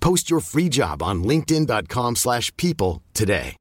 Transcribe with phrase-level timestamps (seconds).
[0.00, 3.56] Post your free job on linkedin.com/people slash people today.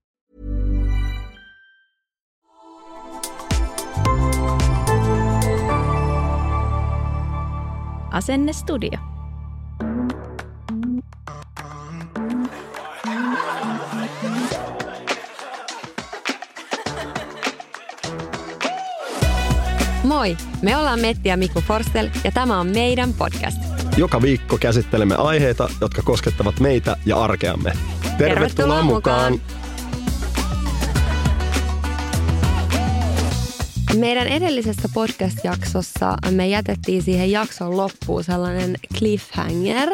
[8.11, 8.99] Asennestudio.
[20.03, 23.68] Moi, me ollaan Metti ja Mikko Forstel ja tämä on meidän podcast.
[23.99, 27.71] Joka viikko käsittelemme aiheita, jotka koskettavat meitä ja arkeamme.
[27.71, 29.41] Tervetuloa, Tervetuloa mukaan!
[33.97, 39.89] Meidän edellisessä podcast-jaksossa me jätettiin siihen jakson loppuun sellainen cliffhanger.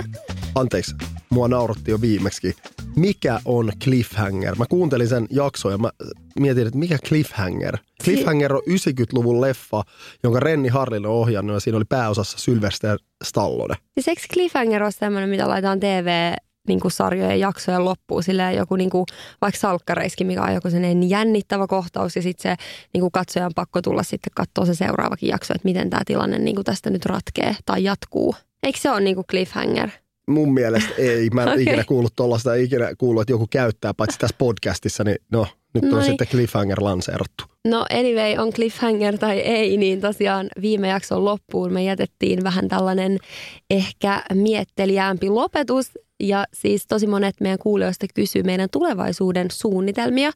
[0.55, 0.95] Anteeksi,
[1.29, 2.55] mua nauratti jo viimeksi.
[2.95, 4.55] Mikä on cliffhanger?
[4.55, 5.89] Mä kuuntelin sen jakson ja mä
[6.39, 7.77] mietin, että mikä cliffhanger?
[8.03, 9.83] Cliffhanger on 90-luvun leffa,
[10.23, 13.75] jonka Renni Harlin on ohjannut ja siinä oli pääosassa Sylvester Stallone.
[13.93, 16.33] Siis eikö cliffhanger ole sellainen, mitä laitetaan TV
[16.67, 19.05] niin kuin sarjojen jaksojen loppuun, silleen joku niin kuin,
[19.41, 23.81] vaikka salkkareiski, mikä on joku sellainen jännittävä kohtaus ja sitten se niin kuin katsojan pakko
[23.81, 27.55] tulla sitten katsoa se seuraavakin jakso, että miten tämä tilanne niin kuin tästä nyt ratkee
[27.65, 28.35] tai jatkuu.
[28.63, 29.89] Eikö se ole niin kuin cliffhanger?
[30.27, 31.29] Mun mielestä ei.
[31.29, 31.63] Mä en Okei.
[31.63, 35.89] ikinä kuullut tuollaista, ikinä kuullut, että joku käyttää, paitsi tässä podcastissa, niin no, nyt on
[35.89, 36.05] No ei.
[36.05, 37.43] sitten cliffhanger lanseerattu.
[37.67, 43.17] No anyway, on cliffhanger tai ei, niin tosiaan viime jakson loppuun me jätettiin vähän tällainen
[43.69, 45.91] ehkä mietteliäämpi lopetus.
[46.23, 50.31] Ja siis tosi monet meidän kuulijoista kysyy meidän tulevaisuuden suunnitelmia.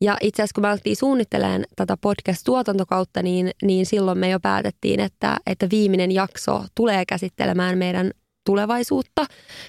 [0.00, 5.00] Ja itse asiassa kun me alettiin suunnittelemaan tätä podcast-tuotantokautta, niin, niin silloin me jo päätettiin,
[5.00, 8.10] että, että viimeinen jakso tulee käsittelemään meidän
[8.52, 9.26] tulevaisuutta,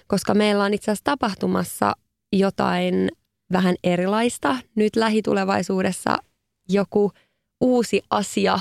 [0.08, 1.94] koska meillä on itse asiassa tapahtumassa
[2.34, 3.10] jotain
[3.52, 6.18] vähän erilaista nyt lähitulevaisuudessa
[6.70, 7.12] joku
[7.62, 8.60] uusi asia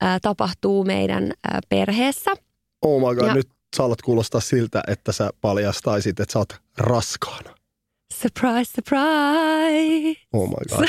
[0.00, 2.30] ää, tapahtuu meidän ää, perheessä.
[2.82, 6.52] Oh my god, Ja- nyt sä alat kuulostaa siltä, että sä paljastaisit, että sä oot
[6.78, 7.54] raskaana.
[8.14, 10.20] Surprise, surprise!
[10.32, 10.88] Oh my god.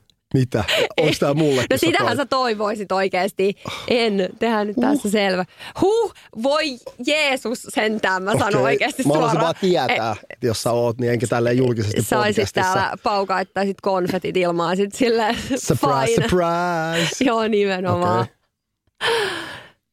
[0.38, 0.64] Mitä?
[1.00, 1.64] Onko tää mulle?
[1.70, 3.54] No sitähän sä toivoisit oikeasti.
[3.88, 5.44] En, tehdään nyt tässä selvä.
[5.80, 6.64] Huh, voi
[7.06, 9.40] Jeesus sentään, mä sanon oikeasti Mä suoraan.
[9.40, 12.74] vaan tietää, että jos sä oot, niin enkä tälleen julkisesti Saisit podcastissa.
[12.74, 16.28] täällä paukaittaisit konfetit ilmaan sit silleen Surprise, fine.
[16.28, 17.24] surprise.
[17.28, 18.20] Joo, nimenomaan.
[18.20, 18.36] Okei.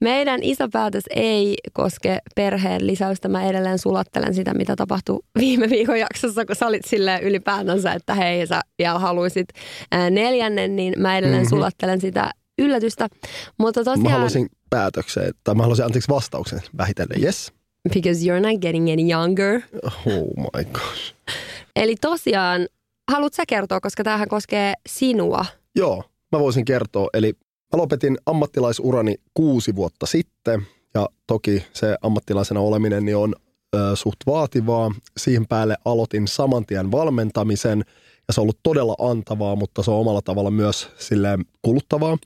[0.03, 3.28] Meidän iso päätös ei koske perheen lisäystä.
[3.30, 8.14] Mä edelleen sulattelen sitä, mitä tapahtui viime viikon jaksossa, kun sä olit silleen ylipäätänsä, että
[8.14, 9.47] hei, sä vielä haluaisit
[9.91, 11.46] ää, neljännen, niin mä edelleen Mhm.
[11.46, 11.58] mm-hmm.
[11.58, 13.08] sulattelen sitä yllätystä.
[13.58, 17.24] Mutta tosiaan, Mä haluaisin päätökseen, tai mä haluaisin anteeksi vastauksen vähitellen.
[17.24, 17.53] Yes.
[17.94, 19.62] because you're not getting any younger.
[19.84, 21.14] Oh my gosh.
[21.75, 22.68] Eli tosiaan,
[23.12, 25.46] haluat sä kertoa, koska tämähän koskee sinua.
[25.75, 27.09] Joo, mä voisin kertoa.
[27.14, 27.34] Eli
[27.73, 30.61] mä lopetin ammattilaisurani kuusi vuotta sitten.
[30.94, 33.35] Ja toki se ammattilaisena oleminen niin on
[33.75, 34.91] ö, suht vaativaa.
[35.17, 37.84] Siihen päälle aloitin saman tien valmentamisen.
[38.28, 42.17] Ja se on ollut todella antavaa, mutta se on omalla tavalla myös silleen kuluttavaa.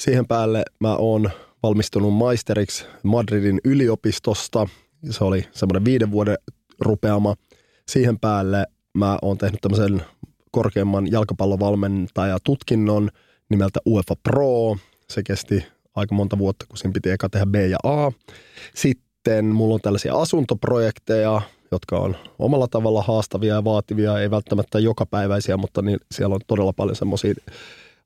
[0.00, 1.30] Siihen päälle mä oon
[1.62, 4.68] valmistunut maisteriksi Madridin yliopistosta.
[5.10, 6.38] Se oli semmoinen viiden vuoden
[6.80, 7.34] rupeama.
[7.88, 10.02] Siihen päälle mä oon tehnyt tämmöisen
[10.50, 13.10] korkeimman jalkapallovalmentajatutkinnon
[13.50, 14.76] nimeltä UEFA Pro.
[15.08, 15.64] Se kesti
[15.94, 18.12] aika monta vuotta, kun siinä piti eka tehdä B ja A.
[18.74, 25.56] Sitten mulla on tällaisia asuntoprojekteja, jotka on omalla tavalla haastavia ja vaativia, ei välttämättä jokapäiväisiä,
[25.56, 27.34] mutta niin, siellä on todella paljon semmoisia,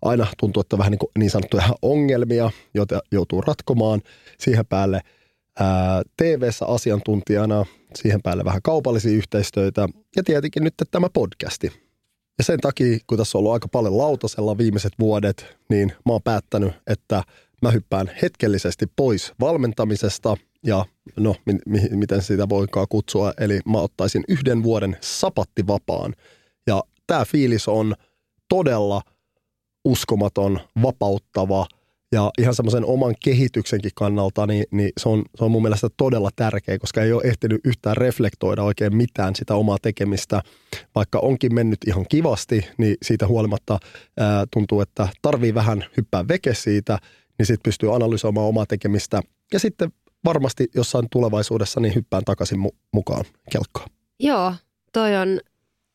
[0.02, 4.00] aina tuntuu, että vähän niin, kuin niin sanottuja ongelmia, joita joutuu ratkomaan.
[4.38, 5.00] Siihen päälle
[5.60, 11.89] ää, TV-ssä asiantuntijana, siihen päälle vähän kaupallisia yhteistyötä ja tietenkin nyt tämä podcasti.
[12.40, 16.22] Ja sen takia, kun tässä on ollut aika paljon lautasella viimeiset vuodet, niin mä oon
[16.22, 17.22] päättänyt, että
[17.62, 20.84] mä hyppään hetkellisesti pois valmentamisesta ja
[21.16, 23.32] no, mi- mi- miten sitä voikaan kutsua.
[23.40, 26.14] Eli mä ottaisin yhden vuoden sapattivapaan.
[26.66, 27.94] Ja tämä fiilis on
[28.48, 29.02] todella
[29.84, 31.66] uskomaton, vapauttava
[32.12, 36.30] ja ihan semmoisen oman kehityksenkin kannalta, niin, niin se, on, se on mun mielestä todella
[36.36, 40.42] tärkeä, koska ei ole ehtinyt yhtään reflektoida oikein mitään sitä omaa tekemistä.
[40.94, 43.78] Vaikka onkin mennyt ihan kivasti, niin siitä huolimatta
[44.18, 46.98] ää, tuntuu, että tarvii vähän hyppää veke siitä,
[47.38, 49.20] niin sitten pystyy analysoimaan omaa tekemistä.
[49.52, 49.92] Ja sitten
[50.24, 53.90] varmasti jossain tulevaisuudessa niin hyppään takaisin mu- mukaan kelkkaan.
[54.20, 54.54] Joo,
[54.92, 55.40] toi on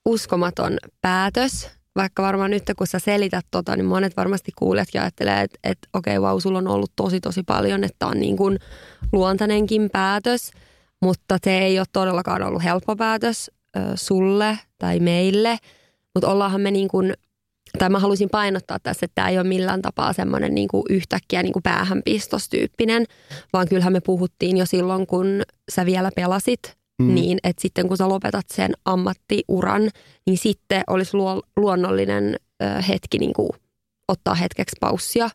[0.06, 1.75] uskomaton päätös.
[1.96, 6.18] Vaikka varmaan nyt kun sä selität tota, niin monet varmasti kuulijatkin ajattelee, että, että okei,
[6.18, 8.60] okay, vau, sulla on ollut tosi tosi paljon, että on niin kuin
[9.12, 10.52] luontainenkin päätös.
[11.02, 15.58] Mutta se ei ole todellakaan ollut helppo päätös ö, sulle tai meille.
[16.16, 17.14] Mutta ollaanhan me niin kuin,
[17.80, 21.44] tai mä haluaisin painottaa tässä, että tämä ei ole millään tapaa semmoinen niin kuin yhtäkkiä
[21.44, 23.06] niin kuin päähänpistostyyppinen,
[23.54, 25.42] vaan kyllähän me puhuttiin jo silloin, kun
[25.72, 27.16] sä vielä pelasit mm.
[27.16, 29.90] niin että sitten kun sä lopetat sen ammattiuran,
[30.26, 33.50] niin sitten olisi luo, luonnollinen ö, hetki niin kuin
[34.08, 35.30] ottaa hetkeksi paussia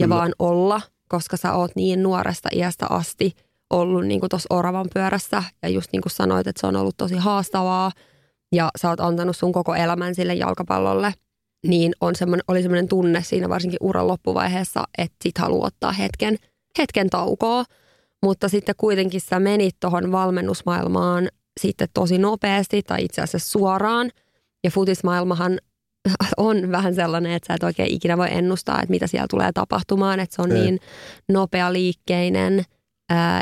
[0.00, 0.10] ja mm.
[0.10, 3.32] vaan olla, koska sä oot niin nuoresta iästä asti
[3.70, 7.16] ollut niin tuossa oravan pyörässä ja just niin kuin sanoit, että se on ollut tosi
[7.16, 7.92] haastavaa
[8.52, 11.14] ja sä oot antanut sun koko elämän sille jalkapallolle,
[11.66, 16.36] niin on semmoinen, oli semmoinen tunne siinä varsinkin uran loppuvaiheessa, että sit haluaa ottaa hetken,
[16.78, 17.64] hetken taukoa–
[18.22, 21.28] mutta sitten kuitenkin sä menit tuohon valmennusmaailmaan
[21.60, 24.10] sitten tosi nopeasti tai itse asiassa suoraan.
[24.64, 25.58] Ja futismaailmahan
[26.36, 30.20] on vähän sellainen, että sä et oikein ikinä voi ennustaa, että mitä siellä tulee tapahtumaan.
[30.20, 30.60] Että se on Ei.
[30.60, 30.78] niin
[31.28, 32.64] nopea liikkeinen,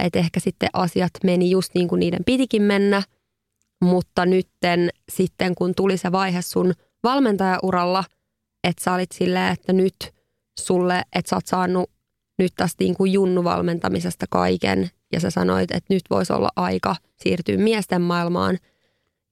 [0.04, 3.02] että ehkä sitten asiat meni just niin kuin niiden pitikin mennä.
[3.84, 6.72] Mutta nytten sitten kun tuli se vaihe sun
[7.02, 8.04] valmentajauralla,
[8.64, 9.96] että sä olit silleen, että nyt
[10.60, 11.90] sulle, että sä oot saanut
[12.38, 17.56] nyt tästä niin kuin junnuvalmentamisesta kaiken ja sä sanoit, että nyt voisi olla aika siirtyä
[17.56, 18.58] miesten maailmaan.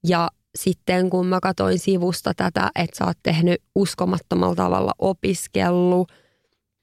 [0.07, 6.11] Ja sitten kun mä katsoin sivusta tätä, että sä oot tehnyt uskomattomalla tavalla opiskellut,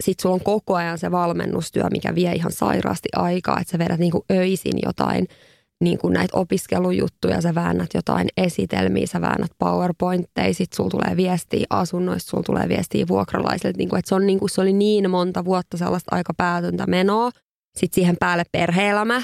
[0.04, 4.00] sit sulla on koko ajan se valmennustyö, mikä vie ihan sairaasti aikaa, että sä vedät
[4.00, 5.28] niin kuin öisin jotain–
[5.84, 11.66] niin kuin näitä opiskelujuttuja, sä väännät jotain esitelmiä, sä väännät PowerPointteja, sit sulla tulee viestiä
[11.70, 15.10] asunnoista, sulla tulee viestiä vuokralaisille, niin kuin, että se, on niin kuin, se oli niin
[15.10, 17.30] monta vuotta sellaista aika päätöntä menoa.
[17.76, 19.22] Sitten siihen päälle perheelämä,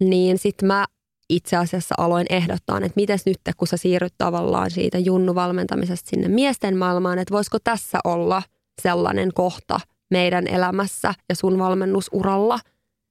[0.00, 0.84] niin sitten mä
[1.30, 6.76] itse asiassa aloin ehdottaa, että miten nyt kun sä siirryt tavallaan siitä junnuvalmentamisesta sinne miesten
[6.76, 8.42] maailmaan, että voisiko tässä olla
[8.82, 9.80] sellainen kohta
[10.10, 12.58] meidän elämässä ja sun valmennusuralla,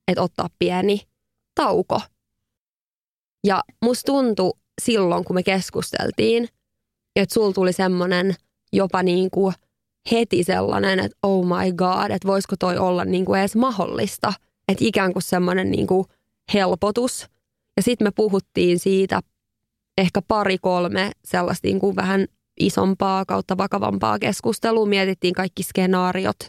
[0.07, 1.01] että ottaa pieni
[1.55, 2.01] tauko–
[3.47, 6.47] ja musta tuntui silloin, kun me keskusteltiin,
[7.15, 8.35] että sul tuli semmoinen
[8.73, 9.53] jopa niin kuin
[10.11, 14.33] heti sellainen, että oh my god, että voisiko toi olla niin kuin edes mahdollista.
[14.67, 16.05] Että ikään kuin semmoinen niin kuin
[16.53, 17.27] helpotus.
[17.77, 19.21] Ja sitten me puhuttiin siitä
[19.97, 22.27] ehkä pari-kolme sellaista niin kuin vähän
[22.59, 24.85] isompaa kautta vakavampaa keskustelua.
[24.85, 26.39] Mietittiin kaikki skenaariot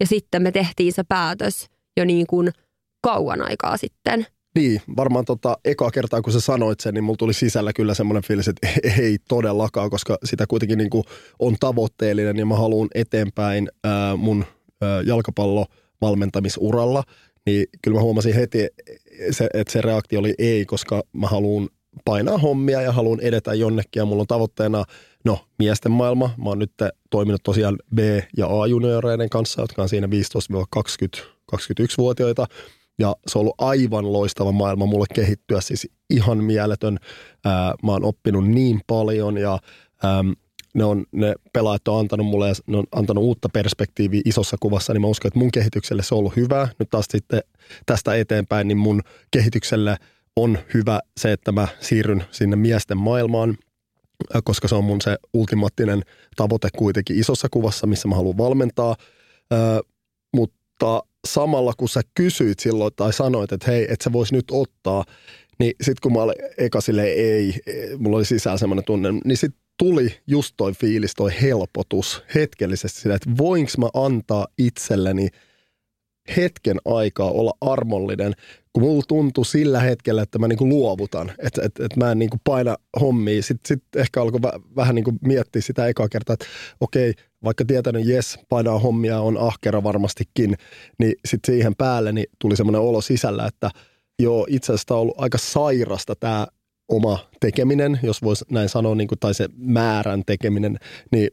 [0.00, 1.66] ja sitten me tehtiin se päätös
[1.96, 2.50] jo niin kuin
[3.02, 7.34] kauan aikaa sitten– niin, varmaan tota, eka kertaa kun sä sanoit sen, niin mulla tuli
[7.34, 8.68] sisällä kyllä semmoinen fiilis, että
[9.02, 11.04] ei todellakaan, koska sitä kuitenkin niin kuin
[11.38, 14.44] on tavoitteellinen ja mä haluan eteenpäin ää, mun
[15.06, 17.02] jalkapallovalmentamisuralla,
[17.46, 18.68] niin kyllä mä huomasin heti,
[19.54, 21.68] että se reaktio oli ei, koska mä haluan
[22.04, 24.84] painaa hommia ja haluan edetä jonnekin ja mulla on tavoitteena,
[25.24, 26.72] no miesten maailma, mä oon nyt
[27.10, 27.98] toiminut tosiaan B-
[28.36, 32.46] ja A-junioreiden kanssa, jotka on siinä 15-21-vuotiaita,
[32.98, 36.98] ja se on ollut aivan loistava maailma mulle kehittyä, siis ihan mieletön.
[37.44, 39.58] Ää, mä oon oppinut niin paljon ja
[40.04, 40.34] äm,
[40.74, 45.00] ne, on, ne pelaajat on antanut mulle ne on antanut uutta perspektiiviä isossa kuvassa, niin
[45.00, 46.68] mä uskon, että mun kehitykselle se on ollut hyvä.
[46.78, 47.40] Nyt taas sitten
[47.86, 49.96] tästä eteenpäin, niin mun kehitykselle
[50.36, 53.56] on hyvä se, että mä siirryn sinne miesten maailmaan,
[54.44, 56.02] koska se on mun se ultimaattinen
[56.36, 58.96] tavoite kuitenkin isossa kuvassa, missä mä haluan valmentaa.
[59.50, 59.80] Ää,
[60.36, 65.04] mutta samalla kun sä kysyit silloin tai sanoit, että hei, että sä vois nyt ottaa,
[65.58, 67.54] niin sitten kun mä olin eka sille ei,
[67.98, 73.14] mulla oli sisään semmoinen tunne, niin sitten tuli just toi fiilis, toi helpotus hetkellisesti sille,
[73.14, 75.28] että voinko mä antaa itselleni
[76.36, 78.32] hetken aikaa olla armollinen,
[78.72, 82.36] kun mulla tuntui sillä hetkellä, että mä niinku luovutan, että et, et mä en niinku
[82.44, 83.42] paina hommia.
[83.42, 84.40] Sitten sit ehkä alkoi
[84.76, 86.46] vähän niinku miettiä sitä ekaa kertaa, että
[86.80, 87.14] okei,
[87.44, 90.56] vaikka tietänyt, jes, painaa hommia, on ahkera varmastikin,
[90.98, 93.70] niin sitten siihen päälle niin tuli semmoinen olo sisällä, että
[94.18, 96.46] joo, itse asiassa on ollut aika sairasta tämä
[96.88, 100.78] oma tekeminen, jos voisi näin sanoa, niin kuin, tai se määrän tekeminen,
[101.10, 101.28] niin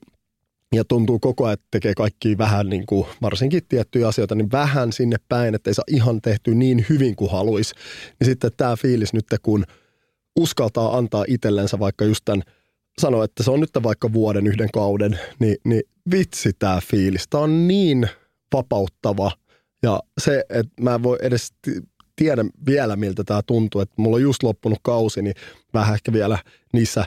[0.76, 4.94] ja tuntuu koko ajan, että tekee kaikki vähän, niin kuin, varsinkin tiettyjä asioita, niin vähän
[4.94, 7.76] sinne päin, että ei saa ihan tehty niin hyvin kuin haluaisi.
[8.20, 9.66] Niin sitten tämä fiilis nyt, kun
[10.40, 12.44] uskaltaa antaa itsellensä vaikka just tämän
[13.00, 17.28] sanoa, että se on nyt vaikka vuoden yhden kauden, niin, niin vitsi tämä fiilis.
[17.30, 18.10] Tämä on niin
[18.54, 19.32] vapauttava
[19.84, 21.54] ja se, että mä en voi edes
[22.16, 23.82] tiedä vielä, miltä tämä tuntuu.
[23.82, 25.36] Että mulla on just loppunut kausi, niin
[25.74, 26.38] vähän ehkä vielä
[26.74, 27.06] niissä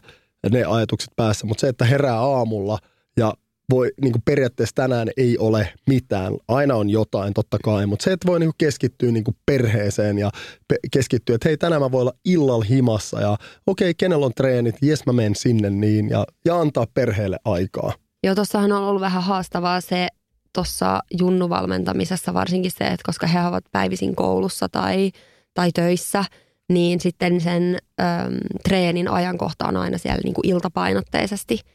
[0.51, 1.47] ne ajatukset päässä.
[1.47, 2.79] Mutta se, että herää aamulla
[3.17, 3.35] ja
[3.71, 6.37] voi, niin kuin periaatteessa tänään ei ole mitään.
[6.49, 10.19] Aina on jotain, totta kai, mutta se, että voi niin kuin keskittyä niin kuin perheeseen
[10.19, 10.31] ja
[10.69, 13.33] pe- keskittyä, että hei, tänään mä voi olla illalla himassa ja
[13.67, 17.93] okei, okay, kenellä on treenit, jes mä menen sinne niin ja, ja antaa perheelle aikaa.
[18.25, 20.09] Joo, tuossahan on ollut vähän haastavaa se
[20.55, 25.11] tuossa junnuvalmentamisessa varsinkin se, että koska he ovat päivisin koulussa tai,
[25.55, 26.25] tai töissä,
[26.69, 31.61] niin sitten sen äm, treenin ajankohta on aina siellä niin kuin iltapainotteisesti–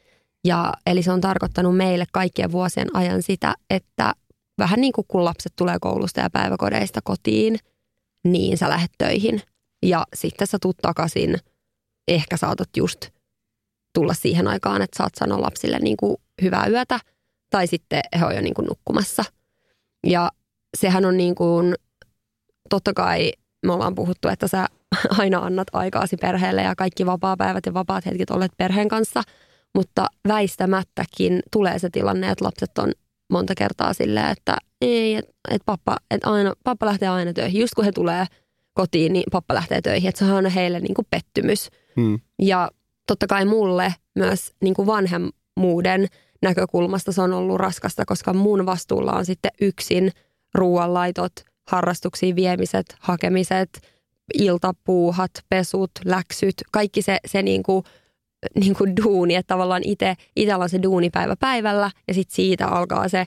[0.48, 4.12] ja, eli se on tarkoittanut meille kaikkien vuosien ajan sitä, että
[4.58, 7.58] vähän niin kuin kun lapset tulee koulusta ja päiväkodeista kotiin,
[8.24, 9.42] niin sä lähdet töihin.
[9.82, 11.36] Ja sitten sä tuut takaisin,
[12.08, 13.08] ehkä saatat just
[13.94, 17.00] tulla siihen aikaan, että saat sanoa lapsille niin kuin hyvää yötä,
[17.50, 19.24] tai sitten he on jo niin kuin nukkumassa.
[20.06, 20.30] Ja
[20.76, 21.74] sehän on niin kuin,
[22.70, 23.32] totta kai
[23.66, 24.66] me ollaan puhuttu, että sä
[25.18, 29.22] aina annat aikaasi perheelle ja kaikki vapaa-päivät ja vapaat hetket olet perheen kanssa–
[29.74, 32.92] mutta väistämättäkin tulee se tilanne, että lapset on
[33.30, 37.60] monta kertaa silleen, että ei, että et pappa, et aina, pappa lähtee aina töihin.
[37.60, 38.26] Just kun he tulee
[38.74, 40.08] kotiin, niin pappa lähtee töihin.
[40.08, 41.70] Että se on heille niin kuin pettymys.
[41.96, 42.20] Hmm.
[42.42, 42.70] Ja
[43.06, 46.06] totta kai mulle myös niin kuin vanhemmuuden
[46.42, 50.10] näkökulmasta se on ollut raskasta, koska mun vastuulla on sitten yksin
[50.54, 51.32] ruoanlaitot,
[51.68, 53.80] harrastuksiin viemiset, hakemiset,
[54.34, 57.84] iltapuuhat, pesut, läksyt, kaikki se, se niin kuin–
[58.54, 63.08] niin kuin duuni, että tavallaan itse, itsellä on se duunipäivä päivällä ja sitten siitä alkaa
[63.08, 63.24] se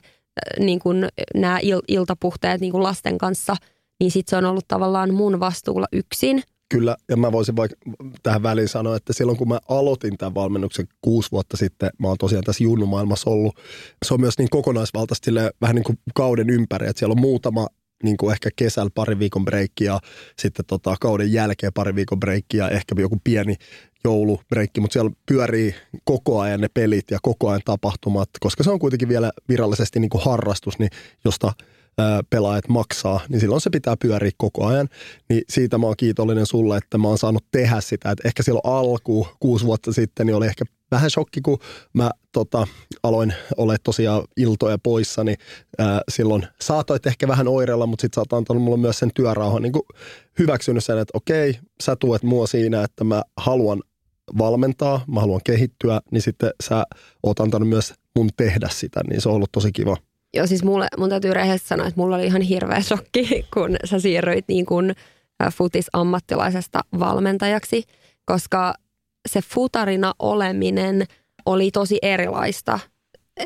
[0.58, 3.56] niin kuin nämä il, iltapuhteet niin kuin lasten kanssa,
[4.00, 6.42] niin sitten se on ollut tavallaan mun vastuulla yksin.
[6.68, 7.76] Kyllä, ja mä voisin vaikka
[8.22, 12.18] tähän väliin sanoa, että silloin kun mä aloitin tämän valmennuksen kuusi vuotta sitten, mä oon
[12.18, 13.56] tosiaan tässä junnumaailmassa ollut,
[14.04, 17.66] se on myös niin kokonaisvaltaisesti vähän niin kuin kauden ympäri, että siellä on muutama
[18.02, 20.00] niin kuin ehkä kesällä pari viikon breikki ja
[20.38, 23.56] sitten tota, kauden jälkeen pari viikon breikki ja ehkä joku pieni
[24.04, 28.78] joulubreikki, mutta siellä pyörii koko ajan ne pelit ja koko ajan tapahtumat, koska se on
[28.78, 30.90] kuitenkin vielä virallisesti niin kuin harrastus, niin
[31.24, 31.52] josta
[32.30, 34.88] pelaajat maksaa, niin silloin se pitää pyöriä koko ajan.
[35.28, 38.10] Niin siitä mä oon kiitollinen sulle, että mä oon saanut tehdä sitä.
[38.10, 41.58] Et ehkä silloin alku, kuusi vuotta sitten, niin oli ehkä vähän shokki, kun
[41.92, 42.66] mä tota,
[43.02, 45.36] aloin olla tosiaan iltoja poissa, niin
[45.78, 49.62] ää, silloin saatoit ehkä vähän oireilla, mutta sitten sä oot antanut mulle myös sen työrauhan
[49.62, 49.72] niin
[50.38, 53.82] hyväksynyt sen, että okei, sä tuet mua siinä, että mä haluan
[54.38, 56.84] valmentaa, mä haluan kehittyä, niin sitten sä
[57.22, 59.96] oot antanut myös mun tehdä sitä, niin se on ollut tosi kiva.
[60.34, 63.98] Joo, siis mulle, mun täytyy rehellisesti sanoa, että mulla oli ihan hirveä shokki, kun sä
[63.98, 64.94] siirryit niin kuin
[65.52, 67.82] futis-ammattilaisesta valmentajaksi,
[68.24, 68.74] koska
[69.28, 71.04] se futarina oleminen
[71.46, 72.78] oli tosi erilaista.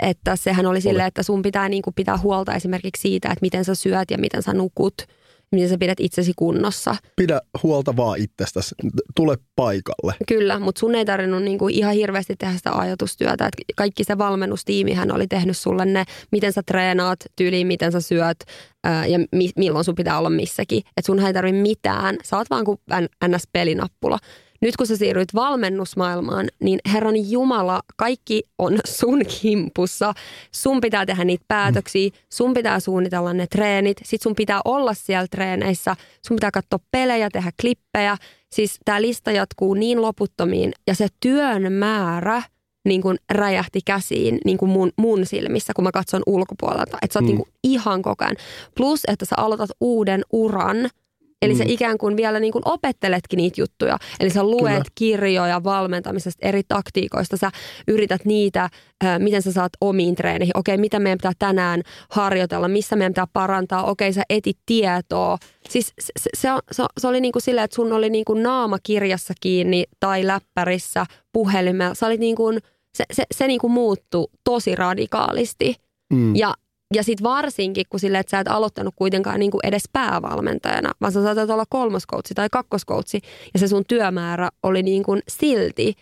[0.03, 3.65] Että sehän oli silleen, että sun pitää niin kuin pitää huolta esimerkiksi siitä, että miten
[3.65, 4.95] sä syöt ja miten sä nukut–
[5.53, 6.97] miten sä pidät itsesi kunnossa.
[7.17, 8.75] Pidä huolta vaan itsestäsi,
[9.17, 10.15] tule paikalle.
[10.29, 13.47] Kyllä, mutta sun ei tarvinnut niinku ihan hirveästi tehdä sitä ajatustyötä.
[13.47, 18.39] Et kaikki se valmennustiimihän oli tehnyt sulle ne, miten sä treenaat, tyyliin, miten sä syöt
[18.85, 20.79] ää, ja mi- milloin sun pitää olla missäkin.
[20.79, 22.79] Että sun ei tarvitse mitään, sä oot vaan kuin
[23.25, 24.19] NS-pelinappula
[24.61, 30.15] nyt kun sä siirryit valmennusmaailmaan, niin Herran Jumala, kaikki on sun kimpussa.
[30.53, 35.27] Sun pitää tehdä niitä päätöksiä, sun pitää suunnitella ne treenit, sit sun pitää olla siellä
[35.31, 35.97] treeneissä,
[36.27, 38.17] sun pitää katsoa pelejä, tehdä klippejä.
[38.53, 42.43] Siis tämä lista jatkuu niin loputtomiin ja se työn määrä
[42.85, 46.99] niin kuin räjähti käsiin niin kuin mun, mun silmissä, kun mä katson ulkopuolelta.
[47.03, 47.27] Että sä oot mm.
[47.27, 48.37] niin kuin ihan koko ajan.
[48.77, 50.77] Plus, että sä aloitat uuden uran–
[51.43, 51.59] Eli mm.
[51.59, 53.97] sä ikään kuin vielä niin kuin opetteletkin niitä juttuja.
[54.21, 54.91] Eli sä luet Kyllä.
[54.95, 57.37] kirjoja valmentamisesta eri taktiikoista.
[57.37, 57.51] Sä
[57.89, 58.69] yrität niitä,
[59.05, 60.59] äh, miten sä saat omiin treeneihin.
[60.59, 63.85] Okei, mitä meidän pitää tänään harjoitella, missä meidän pitää parantaa.
[63.85, 65.39] Okei, sä etit tietoa.
[65.69, 68.79] Siis se, se, se, se oli niin kuin silleen, että sun oli niin kuin naama
[68.83, 71.95] kirjassa kiinni tai läppärissä, puhelimella.
[71.95, 72.59] Sä olit niin kuin,
[72.95, 75.75] se, se, se niin kuin muuttui tosi radikaalisti.
[76.13, 76.37] Mm.
[76.37, 76.55] Ja
[76.95, 81.13] ja sitten varsinkin, kun sille, että sä et aloittanut kuitenkaan niin kuin edes päävalmentajana, vaan
[81.13, 83.21] sä saatat olla kolmoskoutsi tai kakkoskoutsi,
[83.55, 85.95] ja se sun työmäärä oli niin kuin silti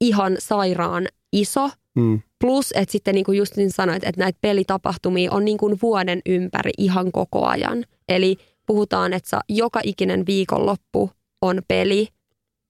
[0.00, 1.70] ihan sairaan iso.
[1.94, 2.20] Mm.
[2.40, 6.20] Plus, että sitten niin kuin just niin sanoit, että näitä pelitapahtumia on niin kuin vuoden
[6.26, 7.84] ympäri ihan koko ajan.
[8.08, 8.36] Eli
[8.66, 11.10] puhutaan, että joka ikinen viikonloppu
[11.42, 12.08] on peli,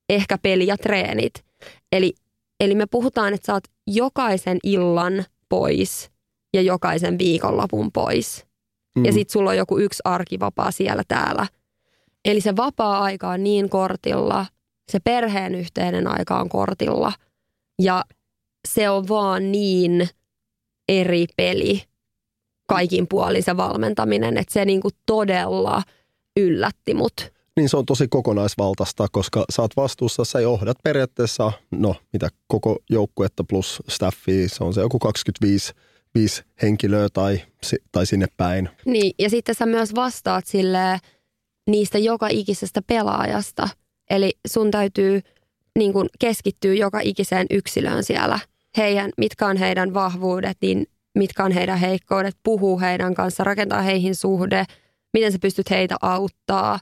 [0.08, 1.44] ehkä peli ja treenit.
[1.92, 2.14] Eli,
[2.60, 6.11] eli me puhutaan, että sä oot jokaisen illan pois–
[6.54, 8.46] ja jokaisen viikonlopun pois.
[8.98, 9.04] Mm.
[9.04, 11.46] Ja sitten sulla on joku yksi arkivapaa siellä täällä.
[12.24, 14.46] Eli se vapaa-aika on niin kortilla,
[14.92, 17.12] se perheen yhteinen aika on kortilla.
[17.82, 18.04] Ja
[18.68, 20.08] se on vaan niin
[20.88, 21.82] eri peli
[22.68, 25.82] kaikin puolin se valmentaminen, että se niinku todella
[26.36, 27.32] yllätti mut.
[27.56, 32.78] Niin se on tosi kokonaisvaltaista, koska sä oot vastuussa, sä johdat periaatteessa, no mitä koko
[32.90, 35.72] joukkuetta plus staffi, se on se joku 25
[36.14, 37.42] viisi henkilöä tai,
[37.92, 38.68] tai sinne päin.
[38.84, 40.98] Niin, ja sitten sä myös vastaat sille
[41.70, 43.68] niistä joka ikisestä pelaajasta.
[44.10, 45.20] Eli sun täytyy
[45.78, 48.38] niin kuin keskittyä joka ikiseen yksilöön siellä.
[48.76, 50.86] Heidän, mitkä on heidän vahvuudet, niin
[51.18, 54.64] mitkä on heidän heikkoudet, puhuu heidän kanssa, rakentaa heihin suhde,
[55.12, 56.80] miten sä pystyt heitä auttaa.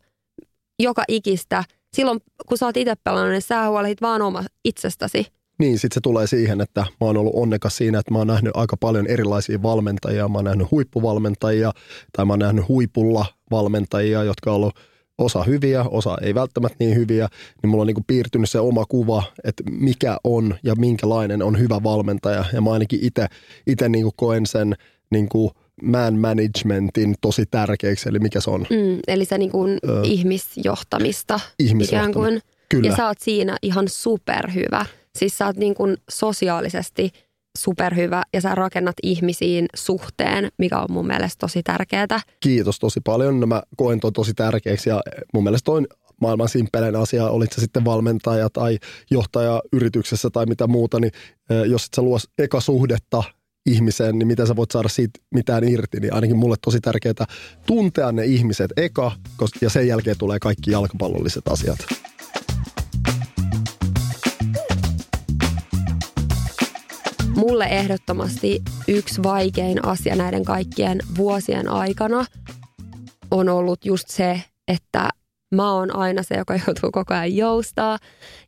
[0.83, 1.65] Joka ikistä.
[1.95, 5.27] Silloin, kun sä oot itse pelannut, niin sä huolehdit vaan oma itsestäsi.
[5.61, 8.57] Niin, sitten se tulee siihen, että mä oon ollut onnekas siinä, että mä oon nähnyt
[8.57, 10.29] aika paljon erilaisia valmentajia.
[10.29, 11.73] Mä oon nähnyt huippuvalmentajia
[12.17, 14.75] tai mä oon nähnyt huipulla valmentajia, jotka on ollut
[15.19, 17.29] osa hyviä, osa ei välttämättä niin hyviä,
[17.63, 21.83] niin mulla on niin piirtynyt se oma kuva, että mikä on ja minkälainen on hyvä
[21.83, 22.45] valmentaja.
[22.53, 23.01] Ja mä ainakin
[23.67, 24.75] itse niin koen sen
[25.11, 25.51] niin kuin
[25.83, 28.61] man managementin tosi tärkeäksi, eli mikä se on?
[28.71, 31.41] Mm, eli se niin kuin ihmisjohtamista.
[31.59, 31.97] Ihmisjohtamista.
[31.97, 32.41] Ikään kuin.
[32.69, 32.89] Kyllä.
[32.89, 34.87] Ja sä oot siinä ihan superhyvä.
[35.19, 37.11] Siis sä oot niin kuin sosiaalisesti
[37.59, 42.21] superhyvä ja sä rakennat ihmisiin suhteen, mikä on mun mielestä tosi tärkeää.
[42.41, 43.41] Kiitos tosi paljon.
[43.41, 45.01] No mä koen ton tosi tärkeäksi ja
[45.35, 45.83] mun mielestä toi
[46.21, 48.79] maailman simpelein asia, olit se sitten valmentaja tai
[49.11, 51.13] johtaja yrityksessä tai mitä muuta, niin
[51.67, 53.23] jos et sä luo eka suhdetta
[53.67, 57.27] ihmiseen, niin miten sä voit saada siitä mitään irti, niin ainakin mulle tosi tärkeää
[57.67, 59.13] tuntea ne ihmiset eka,
[59.61, 61.79] ja sen jälkeen tulee kaikki jalkapallolliset asiat.
[67.51, 72.25] Mulle ehdottomasti yksi vaikein asia näiden kaikkien vuosien aikana
[73.31, 75.09] on ollut just se, että
[75.55, 77.99] mä oon aina se, joka joutuu koko ajan joustaa.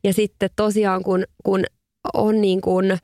[0.05, 1.65] Ja sitten tosiaan, kun, kun
[2.15, 2.99] on niin kuin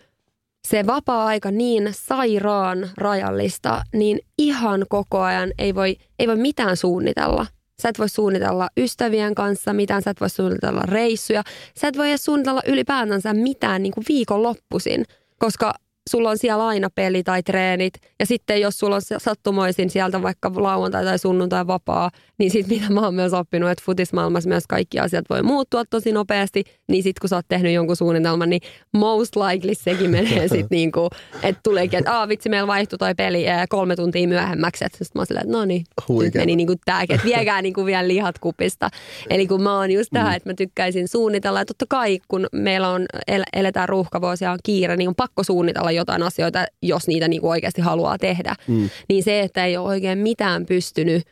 [0.68, 7.46] se vapaa-aika niin sairaan rajallista, niin ihan koko ajan ei voi, ei voi mitään suunnitella.
[7.82, 11.42] Sä et voi suunnitella ystävien kanssa mitään, sä et voi suunnitella reissuja.
[11.80, 15.04] Sä et voi edes suunnitella ylipäätänsä mitään niin kuin viikonloppuisin
[15.38, 15.74] koska
[16.08, 17.94] sulla on siellä aina peli tai treenit.
[18.20, 22.92] Ja sitten jos sulla on sattumoisin sieltä vaikka lauantai tai sunnuntai vapaa, niin sitten mitä
[22.92, 26.64] mä oon myös oppinut, että futismaailmassa myös kaikki asiat voi muuttua tosi nopeasti.
[26.88, 28.60] Niin sitten kun sä oot tehnyt jonkun suunnitelman, niin
[28.92, 31.10] most likely sekin menee sitten niin kuin,
[31.42, 34.84] että tuleekin, että Aa, vitsi meillä vaihtui toi peli kolme tuntia myöhemmäksi.
[34.84, 35.84] Sitten mä oon silleen, että no niin,
[36.22, 38.88] nyt meni niin kuin tääkin, että viekää niin kuin vielä lihat kupista.
[39.30, 40.36] Eli kun mä oon just tähän, mm.
[40.36, 41.58] että mä tykkäisin suunnitella.
[41.58, 43.06] Ja totta kai kun meillä on,
[43.52, 47.80] eletään ruuhkavuosia on kiire, niin on pakko suunnitella jotain asioita, jos niitä niin kuin oikeasti
[47.80, 48.54] haluaa tehdä.
[48.68, 48.90] Mm.
[49.08, 51.22] Niin se, että ei ole oikein mitään pystynyt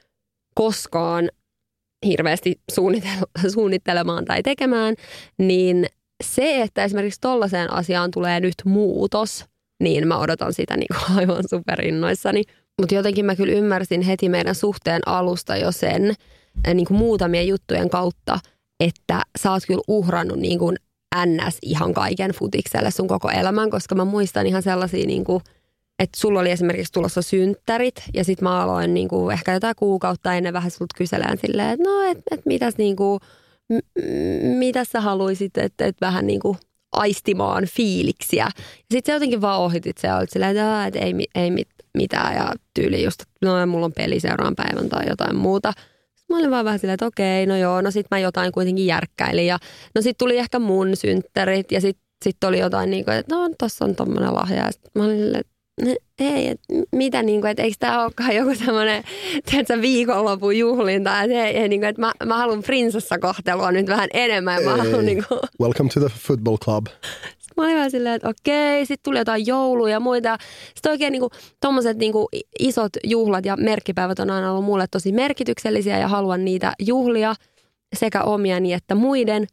[0.55, 1.31] koskaan
[2.07, 2.61] hirveästi
[3.53, 4.95] suunnittelemaan tai tekemään,
[5.39, 5.87] niin
[6.25, 9.45] se, että esimerkiksi tollaiseen asiaan tulee nyt muutos,
[9.81, 12.43] niin mä odotan sitä niin kuin aivan superinnoissani.
[12.81, 16.15] Mutta jotenkin mä kyllä ymmärsin heti meidän suhteen alusta jo sen
[16.75, 18.39] niin kuin muutamien juttujen kautta,
[18.81, 20.77] että sä oot kyllä uhrannut niin kuin
[21.27, 21.59] ns.
[21.63, 25.43] ihan kaiken futikselle sun koko elämän, koska mä muistan ihan sellaisia, niin kuin,
[25.99, 30.35] että sulla oli esimerkiksi tulossa synttärit ja sit mä aloin niin kuin, ehkä jotain kuukautta
[30.35, 33.21] ennen vähän sut kyselään silleen, että no, että et mitäs niin kuin,
[33.73, 36.59] m- mitä sä haluaisit, että et vähän niin kuin
[36.93, 38.45] aistimaan fiiliksiä.
[38.45, 38.51] Ja
[38.93, 42.53] sitten se jotenkin vaan ohitit se, olit silleen, että, että ei, ei mit, mitään ja
[42.75, 45.73] tyyli just, no mulla on peli seuraavan päivän tai jotain muuta–
[46.29, 49.47] Mä olin vaan vähän silleen, että okei, no joo, no sit mä jotain kuitenkin järkkäilin.
[49.47, 49.59] Ja
[49.95, 53.51] no sit tuli ehkä mun synttärit ja sit, sit oli jotain niin kuin, että no
[53.59, 54.57] tossa on tommonen lahja.
[54.57, 55.45] Ja sit mä olin silleen,
[56.19, 56.61] ei, et,
[56.93, 59.05] mitä niin kuin, että eikö tämä olekaan joku semmoinen,
[59.51, 64.09] tiedätkö, viikonlopun juhlinta, että, ei, ei, niin kuin, että mä, mä haluan prinsessakahtelua nyt vähän
[64.13, 64.65] enemmän.
[64.65, 65.41] Mä haluan, niin kuin...
[65.61, 66.87] Welcome to the football club.
[67.57, 70.37] Mä olin vähän silleen, että okei, sitten tuli jotain jouluja ja muita.
[70.75, 75.99] Sitten oikein niinku, tommoset niinku isot juhlat ja merkkipäivät on aina ollut mulle tosi merkityksellisiä
[75.99, 77.35] ja haluan niitä juhlia
[77.97, 79.47] sekä omiani että muiden.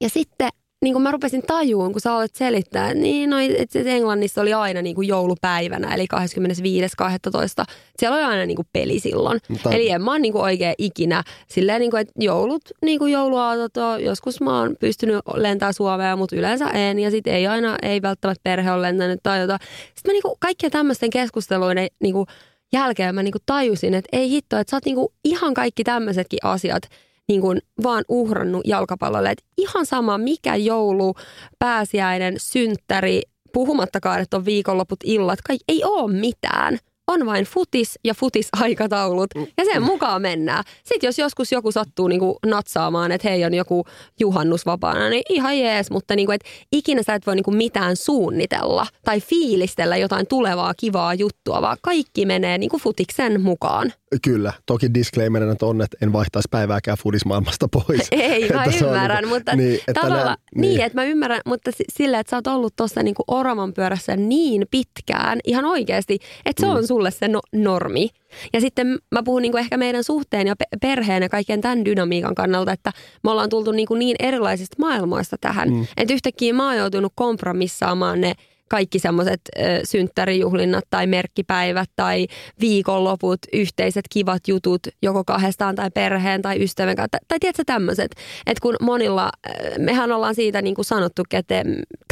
[0.00, 0.48] Ja sitten
[0.82, 4.82] niin kuin mä rupesin tajuun, kun sä olet selittää, niin no, että Englannissa oli aina
[4.82, 7.64] niin kuin joulupäivänä, eli 25.12.
[7.98, 9.40] Siellä oli aina niin kuin peli silloin.
[9.48, 9.70] Mutta...
[9.70, 13.12] Eli en mä ole niin kuin oikein ikinä silleen, niin kuin, että joulut, niin kuin
[13.12, 13.72] jouluaatot,
[14.04, 16.98] joskus mä oon pystynyt lentämään Suomeen, mutta yleensä en.
[16.98, 19.60] Ja sitten ei aina, ei välttämättä perhe ole lentänyt tai jotain.
[19.94, 22.26] Sitten mä niin kuin kaikkien tämmöisten keskusteluiden niin kuin
[22.72, 25.84] jälkeen mä niin kuin tajusin, että ei hitto, että sä oot niin kuin ihan kaikki
[25.84, 26.82] tämmöisetkin asiat–
[27.28, 29.30] niin kuin vaan uhrannut jalkapallolle.
[29.30, 31.14] Et ihan sama mikä joulu,
[31.58, 36.78] pääsiäinen, synttäri, puhumattakaan, että on viikonloput illat, kai ei ole mitään.
[37.08, 40.64] On vain futis ja futisaikataulut ja sen mukaan mennään.
[40.84, 43.84] Sitten jos joskus joku sattuu niinku natsaamaan, että hei on joku
[44.20, 48.86] juhannus vapaana, niin ihan jees, mutta niinku, et ikinä sä et voi niinku mitään suunnitella
[49.04, 53.92] tai fiilistellä jotain tulevaa kivaa juttua, vaan kaikki menee niinku futiksen mukaan.
[54.22, 58.08] Kyllä, toki disclaimerina on, että en vaihtaisi päivääkään fudismaailmasta pois.
[58.10, 60.80] Ei, mä on ymmärrän, niinku- mutta niin, että tavallaan, nää- niin.
[60.80, 64.66] että mä ymmärrän, mutta si- sillä, että sä oot ollut tuossa niinku oravan pyörässä niin
[64.70, 66.72] pitkään, ihan oikeasti, että se Mm.
[66.92, 68.08] Sulle se no- normi.
[68.52, 72.34] Ja sitten mä puhun niinku ehkä meidän suhteen ja pe- perheen ja kaiken tämän dynamiikan
[72.34, 72.92] kannalta, että
[73.24, 75.70] me ollaan tultu niinku niin erilaisista maailmoista tähän.
[75.70, 75.86] Mm.
[75.96, 78.32] Että yhtäkkiä mä oon joutunut kompromissaamaan ne
[78.72, 79.40] kaikki semmoiset
[79.84, 82.26] synttärijuhlinnat tai merkkipäivät tai
[82.60, 87.08] viikonloput, yhteiset kivat jutut, joko kahdestaan tai perheen tai ystävän kanssa.
[87.10, 88.14] Tai, tai tiedätkö tämmöiset,
[88.46, 89.30] että kun monilla,
[89.78, 91.64] mehän ollaan siitä niin kuin sanottukin, että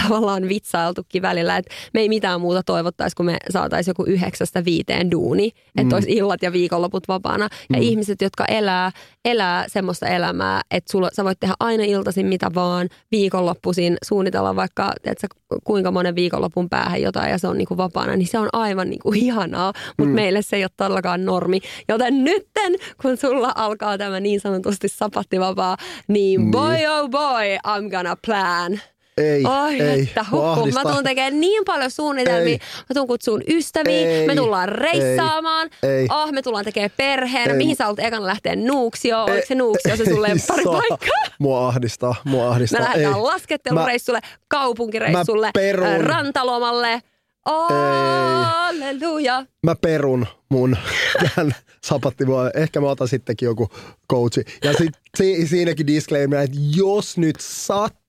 [0.03, 5.11] tavallaan vitsailtukin välillä, että me ei mitään muuta toivottaisi, kun me saataisiin joku yhdeksästä viiteen
[5.11, 5.93] duuni, että mm.
[5.93, 7.49] olisi illat ja viikonloput vapaana.
[7.71, 7.83] Ja Mm.
[7.83, 8.91] ihmiset, jotka elää,
[9.25, 14.93] elää semmoista elämää, että sulla, sä voit tehdä aina iltaisin mitä vaan, viikonloppuisin suunnitella vaikka,
[15.03, 15.27] tiedätkö,
[15.65, 16.15] kuinka monen
[16.51, 20.11] viikonlopun päähän jotain ja se on niinku vapaana, niin se on aivan niinku ihanaa, mutta
[20.11, 20.15] mm.
[20.15, 21.61] meille se ei ole todellakaan normi.
[21.89, 25.77] Joten nytten, kun sulla alkaa tämä niin sanotusti sapattivapaa,
[26.09, 26.51] niin Niin.
[26.51, 28.81] boy oh boy, I'm gonna plan.
[29.21, 30.73] Ei, Oi, ei, että huhhuh.
[30.73, 32.53] Mä tuun tekemään niin paljon suunnitelmia.
[32.53, 32.59] Ei.
[32.79, 34.09] Mä tuun kutsuun ystäviä.
[34.11, 34.27] Ei.
[34.27, 35.71] Me tullaan reissaamaan.
[35.83, 36.09] Ei.
[36.11, 37.53] Oh, me tullaan tekemään perheenä.
[37.53, 37.59] Ei.
[37.59, 39.31] Mihin sä haluat ekana lähteä nuuksioon?
[39.31, 40.73] Oliko se nuuksio se sun Ei lemppari saa.
[40.73, 41.07] paikka?
[41.39, 42.81] Mua ahdistaa, mua Me ahdistaa.
[42.81, 43.21] lähdetään ei.
[43.21, 45.87] laskettelureissulle, kaupunkireissulle, Mä perun.
[45.87, 47.03] äh, rantalomalle.
[47.47, 49.47] Halleluja.
[49.63, 50.77] Mä perun mun
[51.35, 51.55] tämän
[51.85, 52.63] sapattivuoden.
[52.63, 53.69] Ehkä mä otan sittenkin joku
[54.13, 54.45] coachi.
[54.65, 57.37] Ja sit si, siinäkin disclaimer, että jos nyt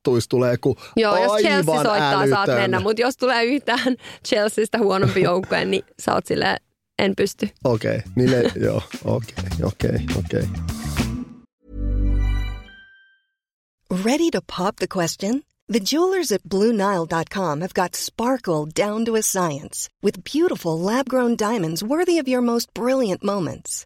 [0.02, 2.30] sattuisi tulee joku Joo, jos aivan Chelsea soittaa, älytön.
[2.30, 2.80] saat mennä.
[2.80, 3.96] Mutta jos tulee yhtään
[4.28, 6.58] Chelseastä huonompi joukkue, niin sä oot silleen,
[7.00, 7.50] en pysty.
[7.64, 10.50] Okei, okay, niin ne, joo, okei, okei, okei.
[14.06, 15.42] Ready to pop the question?
[15.68, 21.36] The jewelers at BlueNile.com have got sparkle down to a science with beautiful lab grown
[21.38, 23.86] diamonds worthy of your most brilliant moments.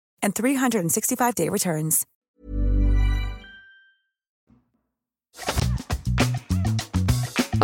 [0.23, 2.03] and 365-day returns.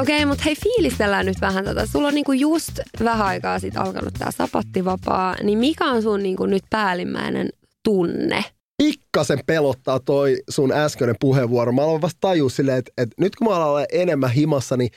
[0.02, 1.86] Okei, mutta hei fiilistellään nyt vähän tätä.
[1.86, 6.46] Sulla on niinku just vähän aikaa sitten alkanut tämä sapattivapaa, niin mikä on sun niinku
[6.46, 7.50] nyt päällimmäinen
[7.84, 8.46] tunne?
[8.78, 11.72] Pikkasen pelottaa toi sun äskeinen puheenvuoro.
[11.72, 14.90] Mä aloin vasta tajua silleen, että, että nyt kun mä alan olla enemmän himassa, niin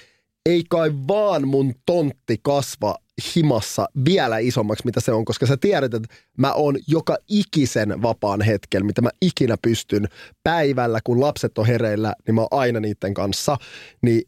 [0.46, 2.94] ei kai vaan mun tontti kasva
[3.36, 8.40] himassa vielä isommaksi, mitä se on, koska sä tiedät, että mä oon joka ikisen vapaan
[8.42, 10.08] hetken, mitä mä ikinä pystyn
[10.42, 13.56] päivällä, kun lapset on hereillä, niin mä oon aina niiden kanssa.
[14.02, 14.22] Niin,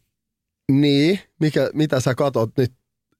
[0.71, 2.71] niin mikä, mitä sä katot nyt?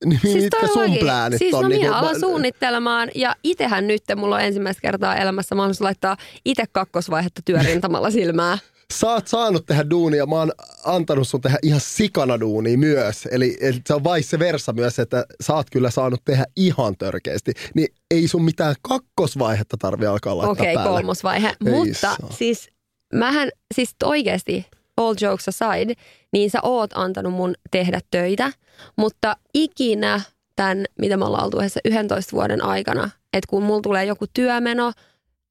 [0.05, 0.99] Niin mitkä sun todellakin.
[0.99, 1.61] pläänit siis on?
[1.61, 5.81] no Niin minä alan mä- suunnittelemaan ja itehän nyt mulla on ensimmäistä kertaa elämässä mahdollisuus
[5.81, 8.57] laittaa itse kakkosvaihetta työrintamalla silmää.
[8.93, 10.51] Sä oot saanut tehdä duunia, mä oon
[10.85, 13.27] antanut sun tehdä ihan sikana duunia myös.
[13.31, 17.51] Eli, eli se on vice versa myös, että sä oot kyllä saanut tehdä ihan törkeästi.
[17.73, 20.99] Niin ei sun mitään kakkosvaihetta tarvi alkaa laittaa Okei, okay, päälle.
[20.99, 21.47] kolmosvaihe.
[21.47, 22.17] Ei Mutta saa.
[22.31, 22.69] siis
[23.13, 24.65] mähän, siis oikeasti,
[24.97, 25.93] all jokes aside,
[26.33, 28.51] niin sä oot antanut mun tehdä töitä,
[28.97, 30.21] mutta ikinä
[30.55, 34.91] tämän, mitä me ollaan oltu yhdessä 11 vuoden aikana, että kun mulla tulee joku työmeno,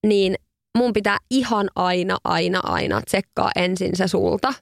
[0.07, 0.35] niin
[0.79, 4.55] mun pitää ihan aina, aina, aina tsekkaa ensin se sulta.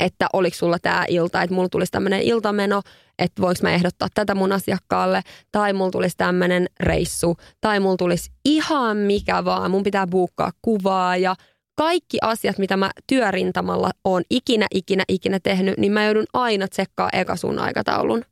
[0.00, 2.82] että oliko sulla tämä ilta, että mulla tulisi tämmöinen iltameno,
[3.18, 8.30] että voiko mä ehdottaa tätä mun asiakkaalle, tai mulla tulisi tämmöinen reissu, tai mulla tulisi
[8.44, 11.34] ihan mikä vaan, mun pitää buukkaa kuvaa ja
[11.76, 17.08] kaikki asiat, mitä mä työrintamalla on ikinä, ikinä, ikinä tehnyt, niin mä joudun aina tsekkaa
[17.12, 18.24] eka sun aikataulun.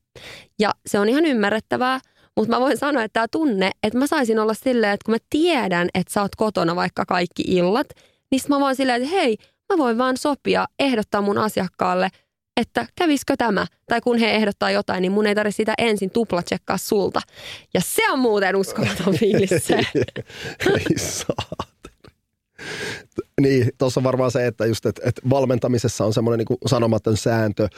[0.59, 2.01] Ja se on ihan ymmärrettävää,
[2.37, 5.19] mutta mä voin sanoa, että tämä tunne, että mä saisin olla silleen, että kun mä
[5.31, 7.87] tiedän, että sä oot kotona vaikka kaikki illat,
[8.31, 9.37] niin mä voin silleen, että hei,
[9.73, 12.09] mä voin vaan sopia, ehdottaa mun asiakkaalle,
[12.57, 13.67] että kävisikö tämä.
[13.89, 17.21] Tai kun he ehdottaa jotain, niin mun ei tarvitse sitä ensin tuplatsekkaa sulta.
[17.75, 19.81] Ja se on muuten uskomaton fiilis se.
[20.71, 21.67] ei saa.
[23.41, 27.69] Niin, tuossa on varmaan se, että just, että, että valmentamisessa on semmoinen niin sanomaton sääntö,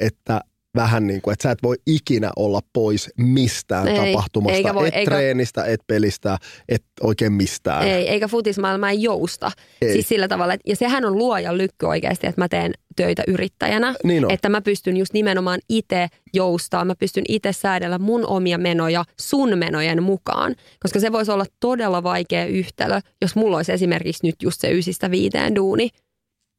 [0.00, 0.40] että
[0.78, 4.56] vähän niin kuin, että sä et voi ikinä olla pois mistään ei, tapahtumasta.
[4.56, 6.38] Eikä voi, et eikä, treenistä, et pelistä,
[6.68, 7.88] et oikein mistään.
[7.88, 9.50] Ei, eikä futismaailma ei jousta.
[9.82, 9.92] Ei.
[9.92, 13.94] Siis sillä tavalla, että, ja sehän on luoja lykky oikeasti, että mä teen töitä yrittäjänä.
[14.04, 14.30] Niin on.
[14.30, 19.58] Että mä pystyn just nimenomaan itse joustaa, mä pystyn itse säädellä mun omia menoja sun
[19.58, 20.54] menojen mukaan.
[20.82, 25.10] Koska se voisi olla todella vaikea yhtälö, jos mulla olisi esimerkiksi nyt just se ysistä
[25.10, 25.88] viiteen duuni,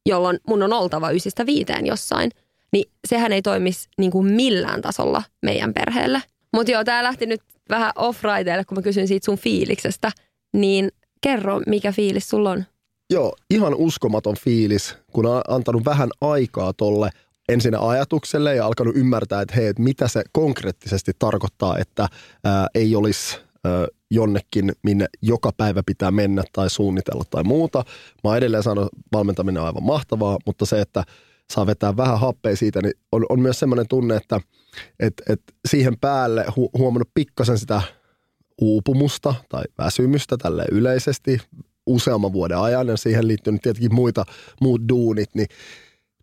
[0.06, 2.30] jolloin mun on oltava ysistä viiteen jossain–
[2.72, 6.22] niin sehän ei toimisi niin kuin millään tasolla meidän perheelle.
[6.52, 8.22] Mutta joo, tämä lähti nyt vähän off
[8.68, 10.12] kun mä kysyn siitä sun fiiliksestä.
[10.52, 10.88] Niin
[11.20, 12.64] kerro, mikä fiilis sulla on?
[13.10, 17.10] Joo, ihan uskomaton fiilis, kun on antanut vähän aikaa tolle
[17.48, 22.08] ensin ajatukselle ja alkanut ymmärtää, että hei, että mitä se konkreettisesti tarkoittaa, että
[22.44, 27.84] ää, ei olisi ää, jonnekin, minne joka päivä pitää mennä tai suunnitella tai muuta.
[28.24, 31.04] Mä edelleen sanonut, valmentaminen on aivan mahtavaa, mutta se, että
[31.50, 34.40] saa vetää vähän happea siitä, niin on, on myös semmoinen tunne, että
[35.00, 37.82] et, et siihen päälle hu, huomannut pikkasen sitä
[38.60, 41.38] uupumusta tai väsymystä tälle yleisesti
[41.86, 44.24] useamman vuoden ajan ja siihen liittynyt tietenkin muita,
[44.60, 45.46] muut duunit, niin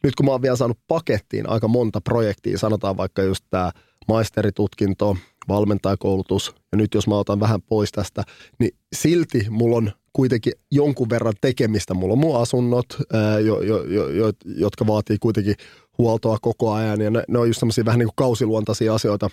[0.04, 3.72] nyt kun mä oon vielä saanut pakettiin aika monta projektia, sanotaan vaikka just tämä
[4.08, 8.24] maisteritutkinto, valmentajakoulutus ja nyt jos mä otan vähän pois tästä,
[8.60, 11.94] niin silti mulla on kuitenkin jonkun verran tekemistä.
[11.94, 12.86] Mulla on mun asunnot,
[13.46, 15.56] jo, jo, jo, jo, jotka vaatii kuitenkin
[15.98, 19.30] huoltoa koko ajan ja ne, ne on just semmoisia vähän niin kuin kausiluontaisia asioita.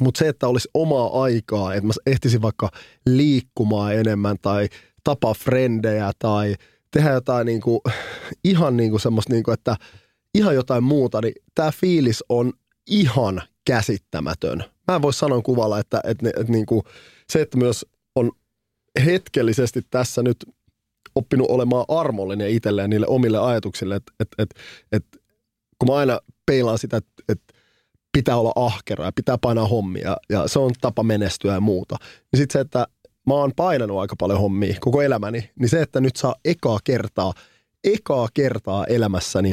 [0.00, 2.70] Mutta se, että olisi omaa aikaa, että mä ehtisin vaikka
[3.06, 4.68] liikkumaan enemmän tai
[5.04, 6.54] tapaa frendejä tai
[6.90, 7.80] tehdä jotain niin kuin,
[8.44, 9.76] ihan niin kuin semmoista, niin kuin, että
[10.34, 12.52] ihan jotain muuta, niin tämä fiilis on
[12.86, 14.64] ihan käsittämätön.
[14.88, 16.82] Mä en voi sanoa kuvalla, että, että, että, että niin kuin,
[17.32, 18.32] se, että myös on
[19.04, 20.36] hetkellisesti tässä nyt
[21.14, 24.54] oppinut olemaan armollinen itselleen niille omille ajatuksille, että et, et,
[24.92, 25.04] et,
[25.78, 27.40] kun mä aina peilaan sitä, että et
[28.12, 31.96] pitää olla ahkera ja pitää painaa hommia ja se on tapa menestyä ja muuta,
[32.32, 32.86] niin sitten se, että
[33.26, 37.32] mä oon painanut aika paljon hommia koko elämäni, niin se, että nyt saa ekaa kertaa,
[37.84, 39.52] ekaa kertaa elämässäni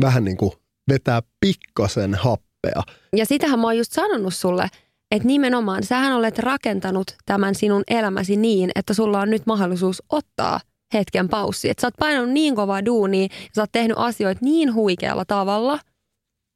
[0.00, 0.52] vähän niin kuin
[0.88, 2.82] vetää pikkasen happea.
[3.16, 4.68] Ja sitähän mä oon just sanonut sulle,
[5.10, 10.60] että nimenomaan sähän olet rakentanut tämän sinun elämäsi niin, että sulla on nyt mahdollisuus ottaa
[10.94, 11.70] hetken paussi.
[11.70, 15.78] Että sä oot painanut niin kovaa duunia ja sä oot tehnyt asioita niin huikealla tavalla,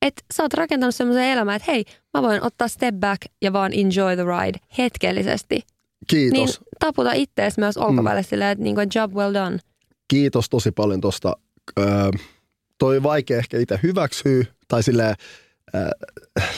[0.07, 1.85] että sä oot rakentanut semmoisen elämän, että hei,
[2.15, 5.61] mä voin ottaa step back ja vaan enjoy the ride hetkellisesti.
[6.07, 6.39] Kiitos.
[6.39, 6.49] Niin
[6.81, 8.27] taputa ittees myös olkapäille mm.
[8.27, 9.59] silleen, että niin kuin job well done.
[10.09, 11.37] Kiitos tosi paljon tuosta.
[11.79, 12.11] Öö,
[12.79, 15.15] toi vaikea ehkä itse hyväksyä tai silleen...
[15.75, 15.91] Öö,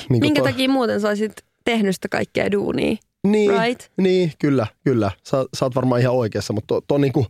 [0.08, 0.48] niin Minkä to...
[0.48, 1.32] takia muuten saisit
[1.64, 2.96] tehnyt sitä kaikkea duunia.
[3.26, 3.82] Niin, right?
[3.96, 5.10] niin kyllä, kyllä.
[5.24, 7.26] Sä, sä oot varmaan ihan oikeassa, mutta tuo niinku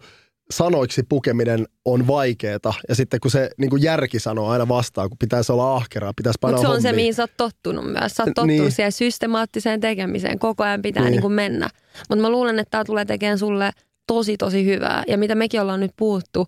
[0.53, 2.75] sanoiksi pukeminen on vaikeeta.
[2.89, 6.57] Ja sitten kun se niinku järki sanoo aina vastaan, kun pitäisi olla ahkeraa, pitäisi painaa
[6.57, 6.91] Mutta se on hommia.
[6.91, 8.13] se, mihin sä oot tottunut myös.
[8.13, 8.73] Sä oot tottunut niin.
[8.73, 10.39] siihen systemaattiseen tekemiseen.
[10.39, 11.11] Koko ajan pitää niin.
[11.11, 11.71] niinku mennä.
[12.09, 13.71] Mutta mä luulen, että tämä tulee tekemään sulle
[14.07, 15.05] tosi, tosi hyvää.
[15.09, 16.47] Ja mitä mekin ollaan nyt puhuttu,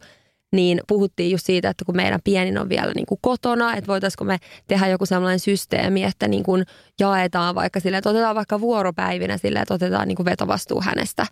[0.55, 4.25] niin puhuttiin just siitä, että kun meidän pienin on vielä niin kuin kotona, että voitaisiko
[4.25, 6.65] me tehdä joku sellainen systeemi, että niin kuin
[7.01, 11.27] jaetaan vaikka sille, että otetaan vaikka vuoropäivinä sille, että otetaan niin kuin vetovastuu hänestä.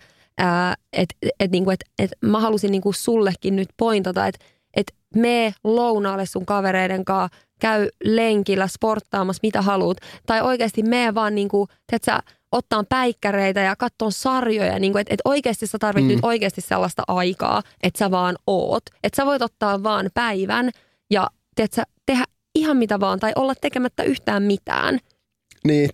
[0.93, 4.45] Että et, niin kuin, et, et mä halusin niin kuin sullekin nyt pointata, että
[4.77, 9.97] et me lounaalle sun kavereiden kanssa, käy lenkillä, sporttaamassa, mitä haluat.
[10.27, 11.69] Tai oikeasti me vaan niin kuin,
[12.07, 12.21] sä,
[12.53, 16.09] ottaa päikkäreitä ja katsoa sarjoja, niin että et oikeasti sä tarvit mm.
[16.09, 18.83] nyt oikeasti sellaista aikaa, että sä vaan oot.
[19.05, 20.71] Että sä voit ottaa vaan päivän
[21.11, 21.31] ja
[21.75, 24.99] sä, tehdä ihan mitä vaan tai olla tekemättä yhtään mitään.
[25.65, 25.91] Niin,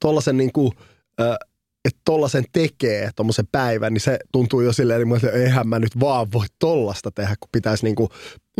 [0.00, 0.72] tuollaisen to, niin kuin,
[1.20, 1.36] äh,
[1.84, 6.32] että tollasen tekee tuommoisen päivän, niin se tuntuu jo silleen, että eihän mä nyt vaan
[6.32, 8.08] voi tollasta tehdä, kun pitäisi niinku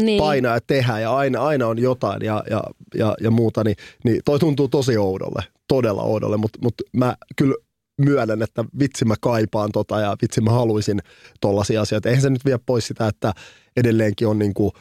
[0.01, 0.19] niin.
[0.19, 2.63] painaa ja tehdä ja aina, aina on jotain ja, ja,
[2.95, 7.55] ja, ja muuta, niin, niin toi tuntuu tosi oudolle, todella oudolle, mutta mut mä kyllä
[7.99, 11.01] myönnän, että vitsi mä kaipaan tota ja vitsi mä haluaisin
[11.41, 12.09] tollaisia asioita.
[12.09, 13.33] Eihän se nyt vie pois sitä, että
[13.77, 14.73] edelleenkin on niinku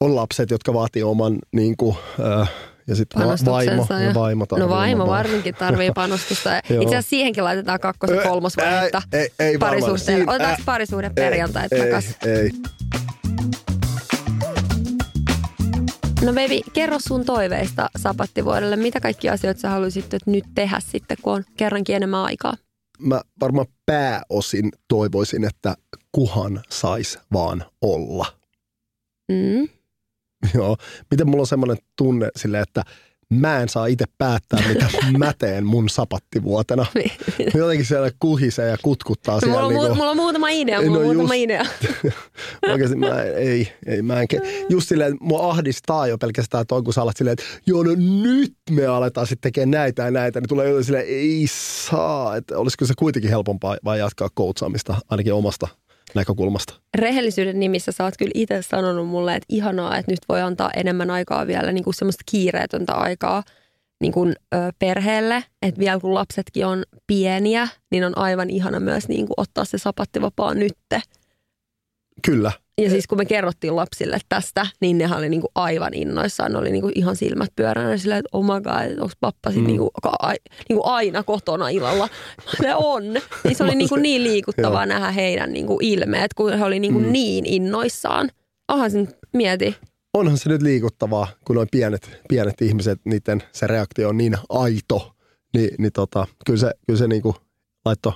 [0.00, 1.96] on lapset, jotka vaatii oman niin kuin,
[2.40, 2.50] äh,
[2.86, 4.00] ja sitten va- vaimo, panostuksensa.
[4.00, 6.50] ja vaimo No vaimo varsinkin tarvii panostusta.
[6.58, 10.24] Itse asiassa siihenkin laitetaan kakkos- ja kolmosvaihetta ei, ei, ei parisuhteelle.
[10.28, 12.04] Otetaanko parisuhde ei, perjantai ei, takas?
[12.26, 12.50] Ei,
[16.24, 18.76] No baby, kerro sun toiveista sapattivuodelle.
[18.76, 22.54] Mitä kaikki asioita sä haluaisit nyt- nyt tehdä sitten, kun on kerrankin enemmän aikaa?
[22.98, 25.74] Mä varmaan pääosin toivoisin, että
[26.12, 28.26] kuhan sais vaan olla.
[29.32, 29.68] Mm.
[30.54, 30.76] Joo.
[31.10, 32.82] Miten mulla on semmoinen tunne sille, että
[33.30, 34.86] mä en saa itse päättää, mitä
[35.18, 36.86] mä teen mun sapattivuotena.
[37.54, 39.54] Jotenkin siellä kuhisee ja kutkuttaa siellä.
[39.62, 41.44] mulla, on, niinku- mu- mulla on muutama idea, mulla on no muutama just.
[41.44, 41.64] idea.
[42.72, 46.66] Oikeasti mä en- ei, ei mä en, ke- just silleen, että mua ahdistaa jo pelkästään
[46.66, 47.90] toi, kun sä alat silleen, että joo, no
[48.22, 52.58] nyt me aletaan sitten tekemään näitä ja näitä, niin tulee jo silleen, ei saa, että
[52.58, 55.68] olisiko se kuitenkin helpompaa vai jatkaa koutsaamista ainakin omasta
[56.14, 56.74] näkökulmasta.
[56.94, 61.10] Rehellisyyden nimissä sä oot kyllä itse sanonut mulle, että ihanaa, että nyt voi antaa enemmän
[61.10, 63.42] aikaa vielä niin kuin semmoista kiireetöntä aikaa
[64.00, 65.44] niin kuin, ö, perheelle.
[65.62, 69.78] Että vielä kun lapsetkin on pieniä, niin on aivan ihana myös niin kuin ottaa se
[69.78, 71.02] sapattivapaa nytte.
[72.24, 76.52] Kyllä, Ja siis kun me kerrottiin lapsille tästä, niin nehän oli niinku aivan innoissaan.
[76.52, 79.66] Ne oli niinku ihan silmät pyöränä silleen, että oh my god, onko pappa sit Mm.
[79.66, 80.34] niinku, ka-
[80.68, 82.08] niinku aina kotona illalla?
[82.62, 83.02] Se on.
[83.44, 87.12] Niin se oli niinku niin liikuttavaa nähdä heidän niinku ilmeet, kun he oli niinku Mm.
[87.12, 88.30] niin innoissaan.
[88.68, 89.76] Onhan se nyt, mieti.
[90.14, 95.12] onhan se nyt liikuttavaa, kun noin pienet, pienet ihmiset, niiden se reaktio on niin aito,
[95.56, 97.34] niin, niin tota, kyllä se, kyllä se niinku
[97.84, 98.12] laittoi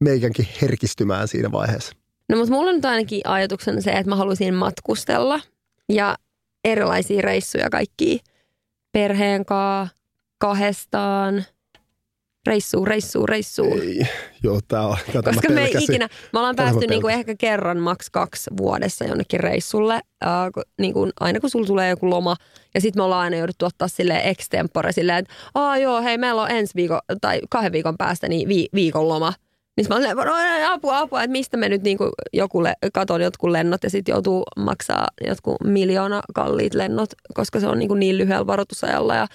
[0.00, 1.92] meikänkin herkistymään siinä vaiheessa.
[2.32, 5.40] No mutta mulla on nyt ainakin ajatuksena se, että mä haluaisin matkustella
[5.88, 6.16] ja
[6.64, 8.20] erilaisia reissuja kaikki
[8.92, 9.96] perheen kanssa,
[10.38, 11.44] kahdestaan,
[12.46, 13.80] reissuun, reissuun, reissuun.
[13.80, 14.06] Ei,
[14.42, 17.78] joo, tää on, tätä Koska mä me ei ikinä, me ollaan päästy niinku ehkä kerran,
[17.78, 22.36] maks kaksi vuodessa jonnekin reissulle, äh, kun, niinku, aina kun sulla tulee joku loma.
[22.74, 25.34] Ja sitten me ollaan aina jouduttu ottaa sille extempore silleen, että
[25.80, 29.32] joo, hei, meillä on ensi viikon tai kahden viikon päästä niin vi, viikon loma.
[29.76, 33.50] Niin mä olen no, apua, apua, että mistä me nyt niinku joku le, katon jotkut
[33.50, 38.46] lennot ja sitten joutuu maksaa jotkut miljoona kalliit lennot, koska se on niinku niin lyhyellä
[38.46, 39.26] varoitusajalla ja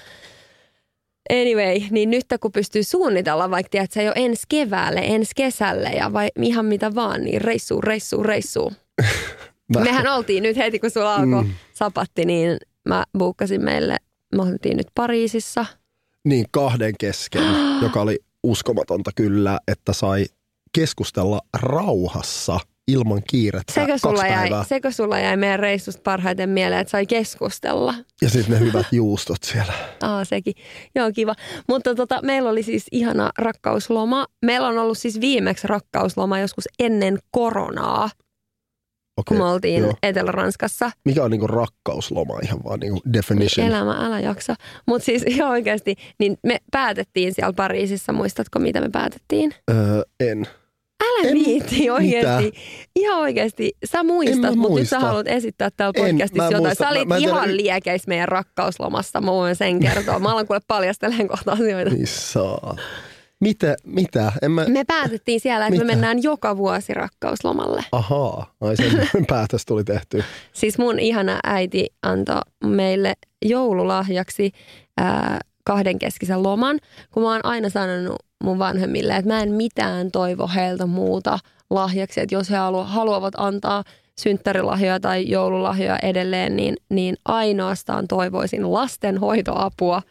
[1.31, 6.13] Anyway, niin nyt kun pystyy suunnitella vaikka tiedät, sä jo ensi keväälle, ensi kesälle ja
[6.13, 8.73] vai ihan mitä vaan, niin reissu, reissu, reissu.
[9.83, 11.49] Mehän oltiin nyt heti, kun sulla alkoi Mm.
[11.73, 13.97] sapatti, niin mä buukkasin meille,
[14.35, 15.65] me oltiin nyt Pariisissa.
[16.25, 17.43] Niin kahden kesken,
[17.83, 20.25] joka oli uskomatonta kyllä, että sai
[20.75, 24.63] keskustella rauhassa ilman kiirettä Sekö kaksi sulla, jäi, päivää.
[24.63, 27.93] sekö sulla jäi meidän reissusta parhaiten mieleen, että sai keskustella?
[28.21, 29.73] Ja sitten ne hyvät juustot siellä.
[30.01, 30.53] Aa, sekin.
[30.95, 31.35] Joo, kiva.
[31.69, 34.25] Mutta tota, meillä oli siis ihana rakkausloma.
[34.45, 38.09] Meillä on ollut siis viimeksi rakkausloma joskus ennen koronaa,
[39.27, 39.93] kun Okei, me oltiin joo.
[40.03, 40.91] Etelä-Ranskassa.
[41.05, 43.67] Mikä on niinku rakkausloma ihan vaan niinku definition?
[43.67, 44.55] Elämä, älä jaksa.
[44.85, 49.53] Mutta siis ihan oikeasti, niin me päätettiin siellä Pariisissa, muistatko mitä me päätettiin?
[49.71, 50.47] Öö, en.
[51.03, 52.51] Älä En- viitti oikeasti.
[52.95, 53.71] Ihan oikeasti.
[53.85, 56.63] Sä muistat, mutta nyt sä haluat esittää täällä podcastissa en jotain.
[56.63, 56.83] muista.
[56.83, 59.21] Sä olit Mä- mä tiedä ihan liekeissä meidän rakkauslomassa.
[59.21, 60.19] Mä voin sen kertoa.
[60.19, 61.91] Mä alan kuule paljastelemaan kohta asioita.
[61.91, 62.75] Niin saa.
[63.39, 63.75] Mitä?
[63.83, 64.31] Mitä?
[64.41, 64.65] En mä...
[64.67, 65.85] Me päätettiin siellä, että Mitä?
[65.85, 67.83] me mennään joka vuosi rakkauslomalle.
[67.91, 70.23] Ahaa, ai sen päätös tuli tehty.
[70.53, 73.13] Siis mun ihana äiti antoi meille
[73.45, 74.51] joululahjaksi
[74.97, 76.79] ää, kahdenkeskisen loman,
[77.11, 82.21] kun mä oon aina sanonut mun vanhemmille, että mä en mitään toivo heiltä muuta lahjaksi,
[82.21, 83.83] että jos he halu- haluavat antaa
[84.21, 90.01] synttärilahjoja tai joululahjoja edelleen, niin, niin ainoastaan toivoisin lastenhoitoapua.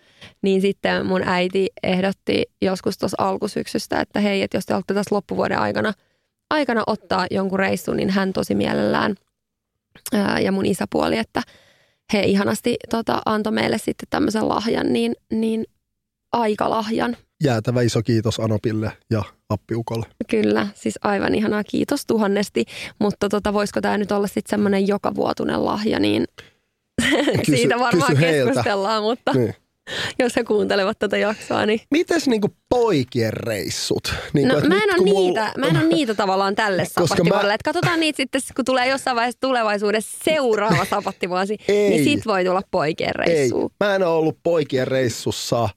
[0.42, 5.14] Niin sitten mun äiti ehdotti joskus tuossa alkusyksystä, että hei, että jos te olette tässä
[5.14, 5.92] loppuvuoden aikana,
[6.50, 9.14] aikana ottaa jonkun reissun, niin hän tosi mielellään
[10.12, 11.42] ää, ja mun isäpuoli, että
[12.12, 15.64] he ihanasti tota, antoi meille sitten tämmöisen lahjan, niin, niin
[16.32, 17.16] aikalahjan.
[17.44, 20.06] Jäätävä iso kiitos Anopille ja Appiukolle.
[20.30, 22.64] Kyllä, siis aivan ihanaa, kiitos tuhannesti.
[22.98, 26.24] Mutta tota, voisiko tämä nyt olla sitten semmoinen jokavuotuinen lahja, niin
[27.46, 28.48] Kysy- siitä varmaan kysy heiltä.
[28.50, 29.54] keskustellaan, mutta Niin.
[30.18, 31.80] jos he kuuntelevat tätä jaksoa, niin...
[31.90, 34.14] Mites niinku poikien reissut?
[34.32, 37.52] Niinku, No mä en, nyt mulla- niitä, mä en ole niitä tavallaan tälle sapattivuodelle.
[37.52, 41.88] mä- katsotaan niitä sitten, kun tulee jossain vaiheessa tulevaisuudessa seuraava sapattivuosi, Ei.
[41.90, 43.70] niin sit voi tulla poikien Ei, reissuun.
[43.84, 45.68] mä en ole ollut poikien reissussa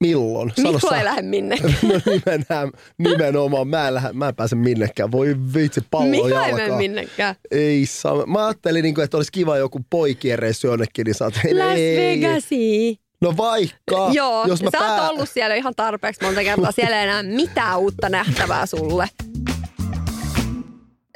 [0.00, 0.52] milloin.
[0.56, 1.74] Sano Mikko sä- ei lähde minnekään.
[1.82, 3.68] No nimenomaan, nimenomaan.
[3.68, 5.12] Mä en, lähde, mä en pääse minnekään.
[5.12, 6.54] Voi vitsi, pallo Mikko ei jalkaan.
[6.56, 7.34] mene minnekään.
[7.50, 8.26] Ei saa.
[8.26, 11.34] Mä ajattelin, niinku, että olisi kiva joku poikien reissu jonnekin, niin sä Las
[11.78, 12.96] ei, Vegasiin.
[13.20, 14.10] No vaikka.
[14.12, 16.72] Joo, jos mä sä pää- oot ollut siellä ihan tarpeeksi monta kertaa.
[16.72, 19.08] Siellä ei enää mitään uutta nähtävää sulle.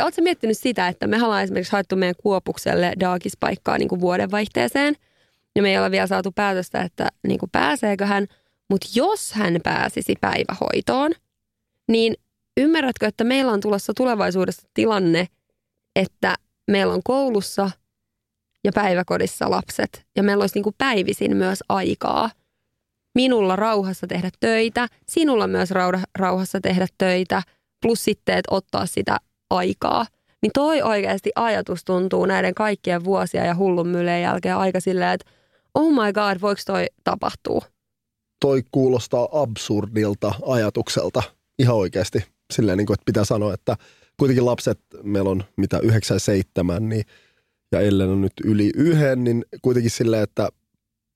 [0.02, 4.94] ootko miettinyt sitä, että me ollaan esimerkiksi haettu meidän Kuopukselle daagispaikkaa niin kuin vuodenvaihteeseen.
[5.56, 8.26] Ja me ei ole vielä saatu päätöstä, että niin kuin pääseekö hän.
[8.70, 11.12] Mutta jos hän pääsisi päivähoitoon,
[11.88, 12.14] niin
[12.56, 15.26] ymmärrätkö, että meillä on tulossa tulevaisuudessa tilanne,
[15.96, 16.34] että
[16.70, 17.70] meillä on koulussa
[18.64, 20.06] ja päiväkodissa lapset.
[20.16, 22.30] Ja meillä olisi niin kuin päivisin myös aikaa
[23.14, 25.70] minulla rauhassa tehdä töitä, sinulla myös
[26.18, 27.42] rauhassa tehdä töitä,
[27.82, 29.16] plus sitten, että ottaa sitä
[29.50, 30.06] aikaa.
[30.42, 35.30] Niin toi oikeasti ajatus tuntuu näiden kaikkien vuosia ja hullun myleen jälkeen aika silleen, että
[35.74, 37.60] oh my god, voiko toi tapahtua?
[38.40, 41.22] Toi kuulostaa absurdilta ajatukselta
[41.58, 42.24] ihan oikeasti.
[42.52, 43.76] Silleen, niin kuin, että pitää sanoa, että
[44.16, 47.04] kuitenkin lapset, meillä on mitä 97, niin,
[47.72, 50.48] ja Ellen on nyt yli yhden, niin kuitenkin silleen, että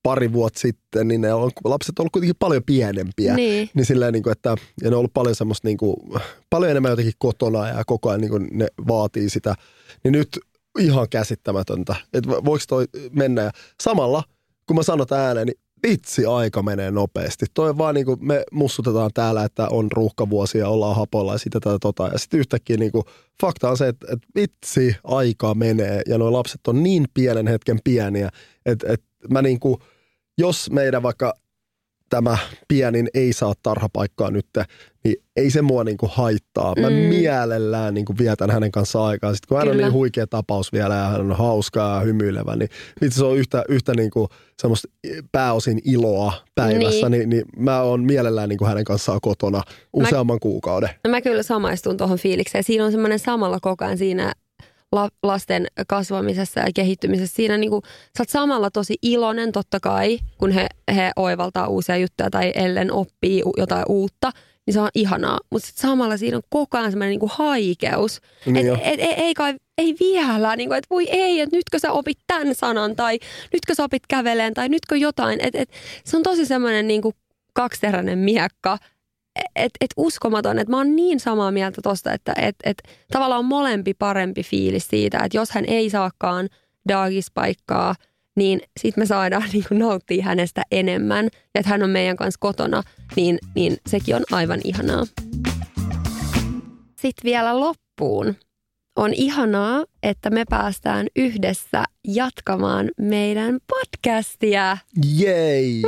[0.02, 3.34] pari vuotta sitten, niin ne on, lapset on ollut kuitenkin paljon pienempiä.
[3.34, 3.70] Niin.
[3.74, 5.96] niin silleen, niin kuin, että, ja ne on ollut paljon semmoista, niin kuin,
[6.50, 9.54] paljon enemmän jotenkin kotona ja koko ajan niin kuin ne vaatii sitä.
[10.04, 10.28] Niin nyt
[10.78, 13.42] ihan käsittämätöntä, että voiko toi mennä.
[13.42, 13.50] Ja
[13.82, 14.22] samalla,
[14.66, 17.46] kun mä sanon ääneen, niin vitsi aika menee nopeasti.
[17.54, 21.78] Toi vaan niin kuin me mussutetaan täällä, että on ruuhkavuosia, ollaan hapoilla ja sitä tätä
[21.80, 22.08] tota.
[22.12, 23.04] Ja sitten yhtäkkiä niin kuin,
[23.40, 27.78] fakta on se, että, että vitsi aika menee ja nuo lapset on niin pienen hetken
[27.84, 28.28] pieniä,
[28.66, 29.76] että, että mä niin kuin–
[30.38, 31.34] jos meidän vaikka
[32.10, 32.38] tämä
[32.68, 34.46] pienin ei saa tarhapaikkaa nyt,
[35.04, 36.74] niin ei se mua niinku haittaa.
[36.80, 36.96] Mä mm.
[36.96, 39.34] mielellään niinku vietän hänen kanssa aikaa.
[39.34, 42.68] Sitten kun hän on niin huikea tapaus vielä ja hän on hauskaa ja hymyilevä, niin
[43.00, 44.28] vitsi se on yhtä, yhtä niinku
[44.62, 44.88] semmoista
[45.32, 50.40] pääosin iloa päivässä, niin, niin, niin mä oon mielellään niinku hänen kanssaan kotona useamman mä,
[50.40, 50.90] kuukauden.
[51.04, 52.64] No mä kyllä samaistun tuohon fiilikseen.
[52.64, 54.32] Siinä on semmoinen samalla koko ajan siinä
[55.22, 57.36] lasten kasvamisessa ja kehittymisessä.
[57.36, 57.82] Siinä niin kuin,
[58.18, 62.92] sä oot samalla tosi iloinen totta kai, kun he, he oivaltaa uusia juttuja tai ellen
[62.92, 64.30] oppii jotain uutta,
[64.66, 65.38] niin se on ihanaa.
[65.50, 68.20] Mutta samalla siinä on koko ajan semmoinen niin haikeus.
[68.46, 71.78] Niin et, et, et, ei kai, ei vielä, niin kuin, että voi ei, että nytkö
[71.78, 73.18] sä opit tämän sanan tai
[73.52, 75.40] nytkö sä opit käveleen tai nytkö jotain.
[75.40, 75.70] Et, et,
[76.04, 77.02] se on tosi semmoinen niin
[77.52, 78.78] kaksiteräinen miekka–
[79.56, 82.82] et, et uskomaton, että mä oon niin samaa mieltä tosta, että et, et,
[83.12, 86.48] tavallaan on molempi parempi fiilis siitä, että jos hän ei saakaan
[86.88, 87.94] daagispaikkaa,
[88.36, 92.38] niin sitten me saadaan niin kuin nauttia hänestä enemmän ja että hän on meidän kanssa
[92.40, 92.82] kotona,
[93.16, 95.04] niin, niin sekin on aivan ihanaa.
[96.96, 98.34] Sitten vielä loppuun.
[98.96, 104.76] On ihanaa, että me päästään yhdessä jatkamaan meidän podcastia.
[105.16, 105.82] Jei!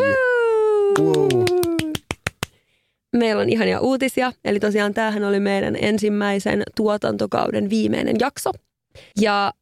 [0.99, 1.56] Wow
[3.17, 4.33] meillä on ihania uutisia.
[4.45, 8.51] Eli tosiaan tämähän oli meidän ensimmäisen tuotantokauden viimeinen jakso.
[9.21, 9.53] Ja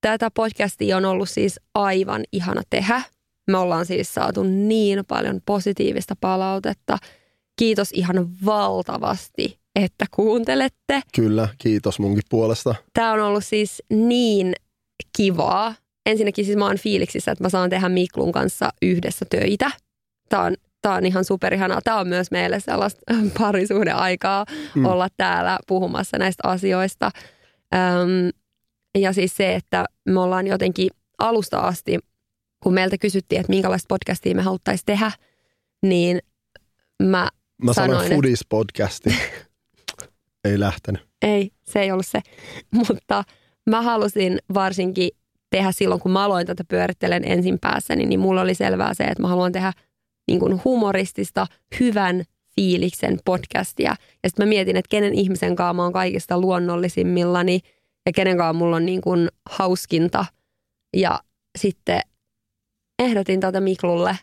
[0.00, 3.02] tätä podcastia on ollut siis aivan ihana tehdä.
[3.50, 6.98] Me ollaan siis saatu niin paljon positiivista palautetta.
[7.58, 11.02] Kiitos ihan valtavasti, että kuuntelette.
[11.14, 12.74] Kyllä, kiitos munkin puolesta.
[12.92, 14.52] Tämä on ollut siis niin
[15.16, 15.74] kivaa.
[16.06, 19.70] Ensinnäkin siis mä oon fiiliksissä, että mä saan tehdä Miklun kanssa yhdessä töitä.
[20.28, 21.80] Tämä on tämä on ihan superihanaa.
[21.84, 23.00] Tämä on myös meille sellaista
[23.38, 24.84] parisuhden aikaa mm.
[24.84, 27.10] olla täällä puhumassa näistä asioista.
[27.74, 28.30] Öm,
[28.98, 31.98] ja siis se, että me ollaan jotenkin alusta asti,
[32.62, 35.12] kun meiltä kysyttiin, että minkälaista podcastia me haluttaisiin tehdä,
[35.82, 36.18] niin
[37.02, 37.28] mä,
[37.62, 39.14] mä sanoin, sanoin Foodies-podcasti.
[40.48, 41.08] ei lähtenyt.
[41.22, 42.20] Ei, se ei ollut se.
[42.88, 43.24] Mutta
[43.70, 45.10] mä halusin varsinkin
[45.50, 49.22] tehdä silloin, kun mä aloin tätä pyörittelen ensin päässä, niin mulla oli selvää se, että
[49.22, 49.72] mä haluan tehdä–
[50.28, 51.46] niin kuin humoristista,
[51.80, 52.24] hyvän
[52.56, 53.94] fiiliksen podcastia.
[54.22, 57.60] Ja sitten mä mietin, että kenen ihmisen kanssa mä oon kaikista luonnollisimmillani
[58.06, 60.24] ja kenen kanssa mulla on niin kuin hauskinta.
[60.96, 61.20] Ja
[61.58, 62.00] sitten
[62.98, 64.18] ehdotin tätä Miklulle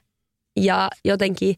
[0.59, 1.55] ja jotenkin,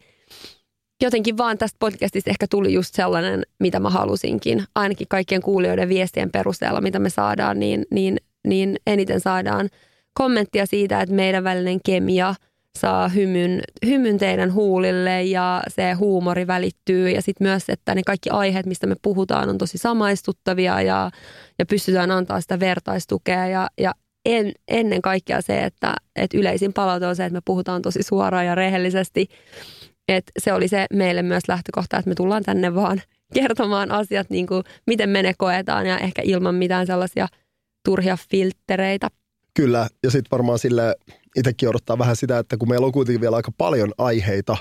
[1.03, 4.63] jotenkin vaan tästä podcastista ehkä tuli just sellainen, mitä mä halusinkin.
[4.75, 8.17] Ainakin kaikkien kuulijoiden viestien perusteella, mitä me saadaan, niin, niin,
[8.47, 9.69] niin eniten saadaan
[10.13, 12.35] kommenttia siitä, että meidän välinen kemia–
[12.77, 18.29] saa hymyn, hymyn teidän huulille ja se huumori välittyy ja sitten myös, että ne kaikki
[18.29, 21.11] aiheet, mistä me puhutaan, on tosi samaistuttavia ja,
[21.59, 23.93] ja pystytään antaa sitä vertaistukea ja, ja
[24.25, 28.45] en, ennen kaikkea se, että, että yleisin palaute on se, että me puhutaan tosi suoraan
[28.45, 29.27] ja rehellisesti.
[30.07, 33.01] Et se oli se meille myös lähtökohta, että me tullaan tänne vaan
[33.33, 37.27] kertomaan asiat niin kuin miten me ne koetaan ja ehkä ilman mitään sellaisia
[37.85, 39.07] turhia filttereitä.
[39.53, 40.95] Kyllä, ja sitten varmaan sille
[41.35, 44.57] itsekin odottaa vähän sitä, että kun meillä on kuitenkin vielä aika paljon aiheita,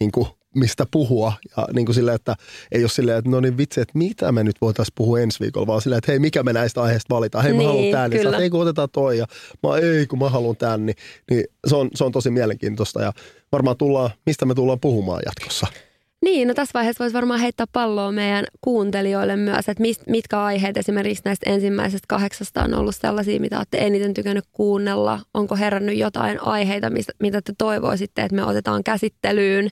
[0.00, 1.32] niin kuin mistä puhua.
[1.56, 2.36] Ja niin kuin silleen, että
[2.72, 5.66] ei ole silleen, että no niin vitsi, että mitä me nyt voitaisiin puhua ensi viikolla,
[5.66, 7.44] vaan silleen, että hei, mikä me näistä aiheista valitaan.
[7.44, 9.18] Hei, mä niin, haluan tämän, niin ei kun otetaan toi.
[9.18, 9.26] Ja
[9.62, 10.96] mä ei, kun mä haluan tämän, niin,
[11.30, 13.02] niin se, on, se on tosi mielenkiintoista.
[13.02, 13.12] Ja
[13.52, 15.66] varmaan tullaan, mistä me tullaan puhumaan jatkossa.
[16.24, 20.76] Niin, no tässä vaiheessa voisi varmaan heittää palloa meidän kuuntelijoille myös, että mist, mitkä aiheet
[20.76, 25.20] esimerkiksi näistä ensimmäisestä kahdeksasta on ollut sellaisia, mitä olette eniten tykännyt kuunnella.
[25.34, 29.68] Onko herännyt jotain aiheita, mistä, mitä te toivoisitte, että me otetaan käsittelyyn.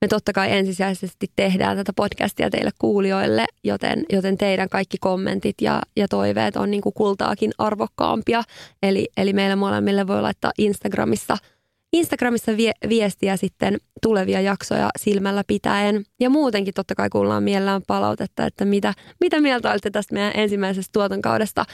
[0.00, 5.82] Me totta kai ensisijaisesti tehdään tätä podcastia teille kuulijoille, joten, joten teidän kaikki kommentit ja,
[5.96, 8.42] ja toiveet on niin kuin kultaakin arvokkaampia.
[8.82, 11.36] Eli, eli meille molemmille voi laittaa Instagramissa–
[11.92, 16.04] Instagramissa vie, viestiä sitten tulevia jaksoja silmällä pitäen.
[16.20, 20.92] Ja muutenkin totta kai kuullaan mielellään palautetta, että mitä, mitä mieltä olette tästä meidän ensimmäisestä
[20.92, 21.64] tuotankaudesta.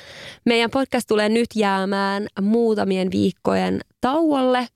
[0.47, 4.67] Meidän podcast tulee nyt jäämään muutamien viikkojen tauolle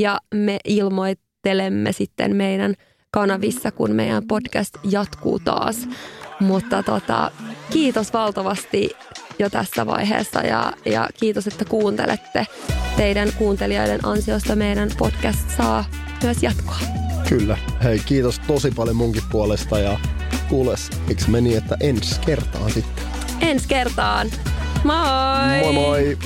[0.00, 2.74] ja me ilmoittelemme sitten meidän
[3.10, 5.88] kanavissa, kun meidän podcast jatkuu taas.
[6.40, 7.30] Mutta tota,
[7.70, 8.90] kiitos valtavasti
[9.40, 12.46] jo tässä vaiheessa ja, ja kiitos, että kuuntelette.
[12.96, 15.84] Teidän kuuntelijoiden ansiosta meidän podcast saa
[16.22, 16.78] myös jatkoa.
[17.28, 17.58] Kyllä.
[17.82, 19.98] Hei, kiitos tosi paljon munkin puolesta ja
[20.48, 23.04] kuules, miksi meni, että ensi kertaan sitten.
[23.40, 24.30] Ensi kertaan.
[24.84, 25.60] Moi!
[25.60, 26.18] Moi moi!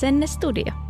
[0.00, 0.72] Asennestudio.
[0.72, 0.89] Mom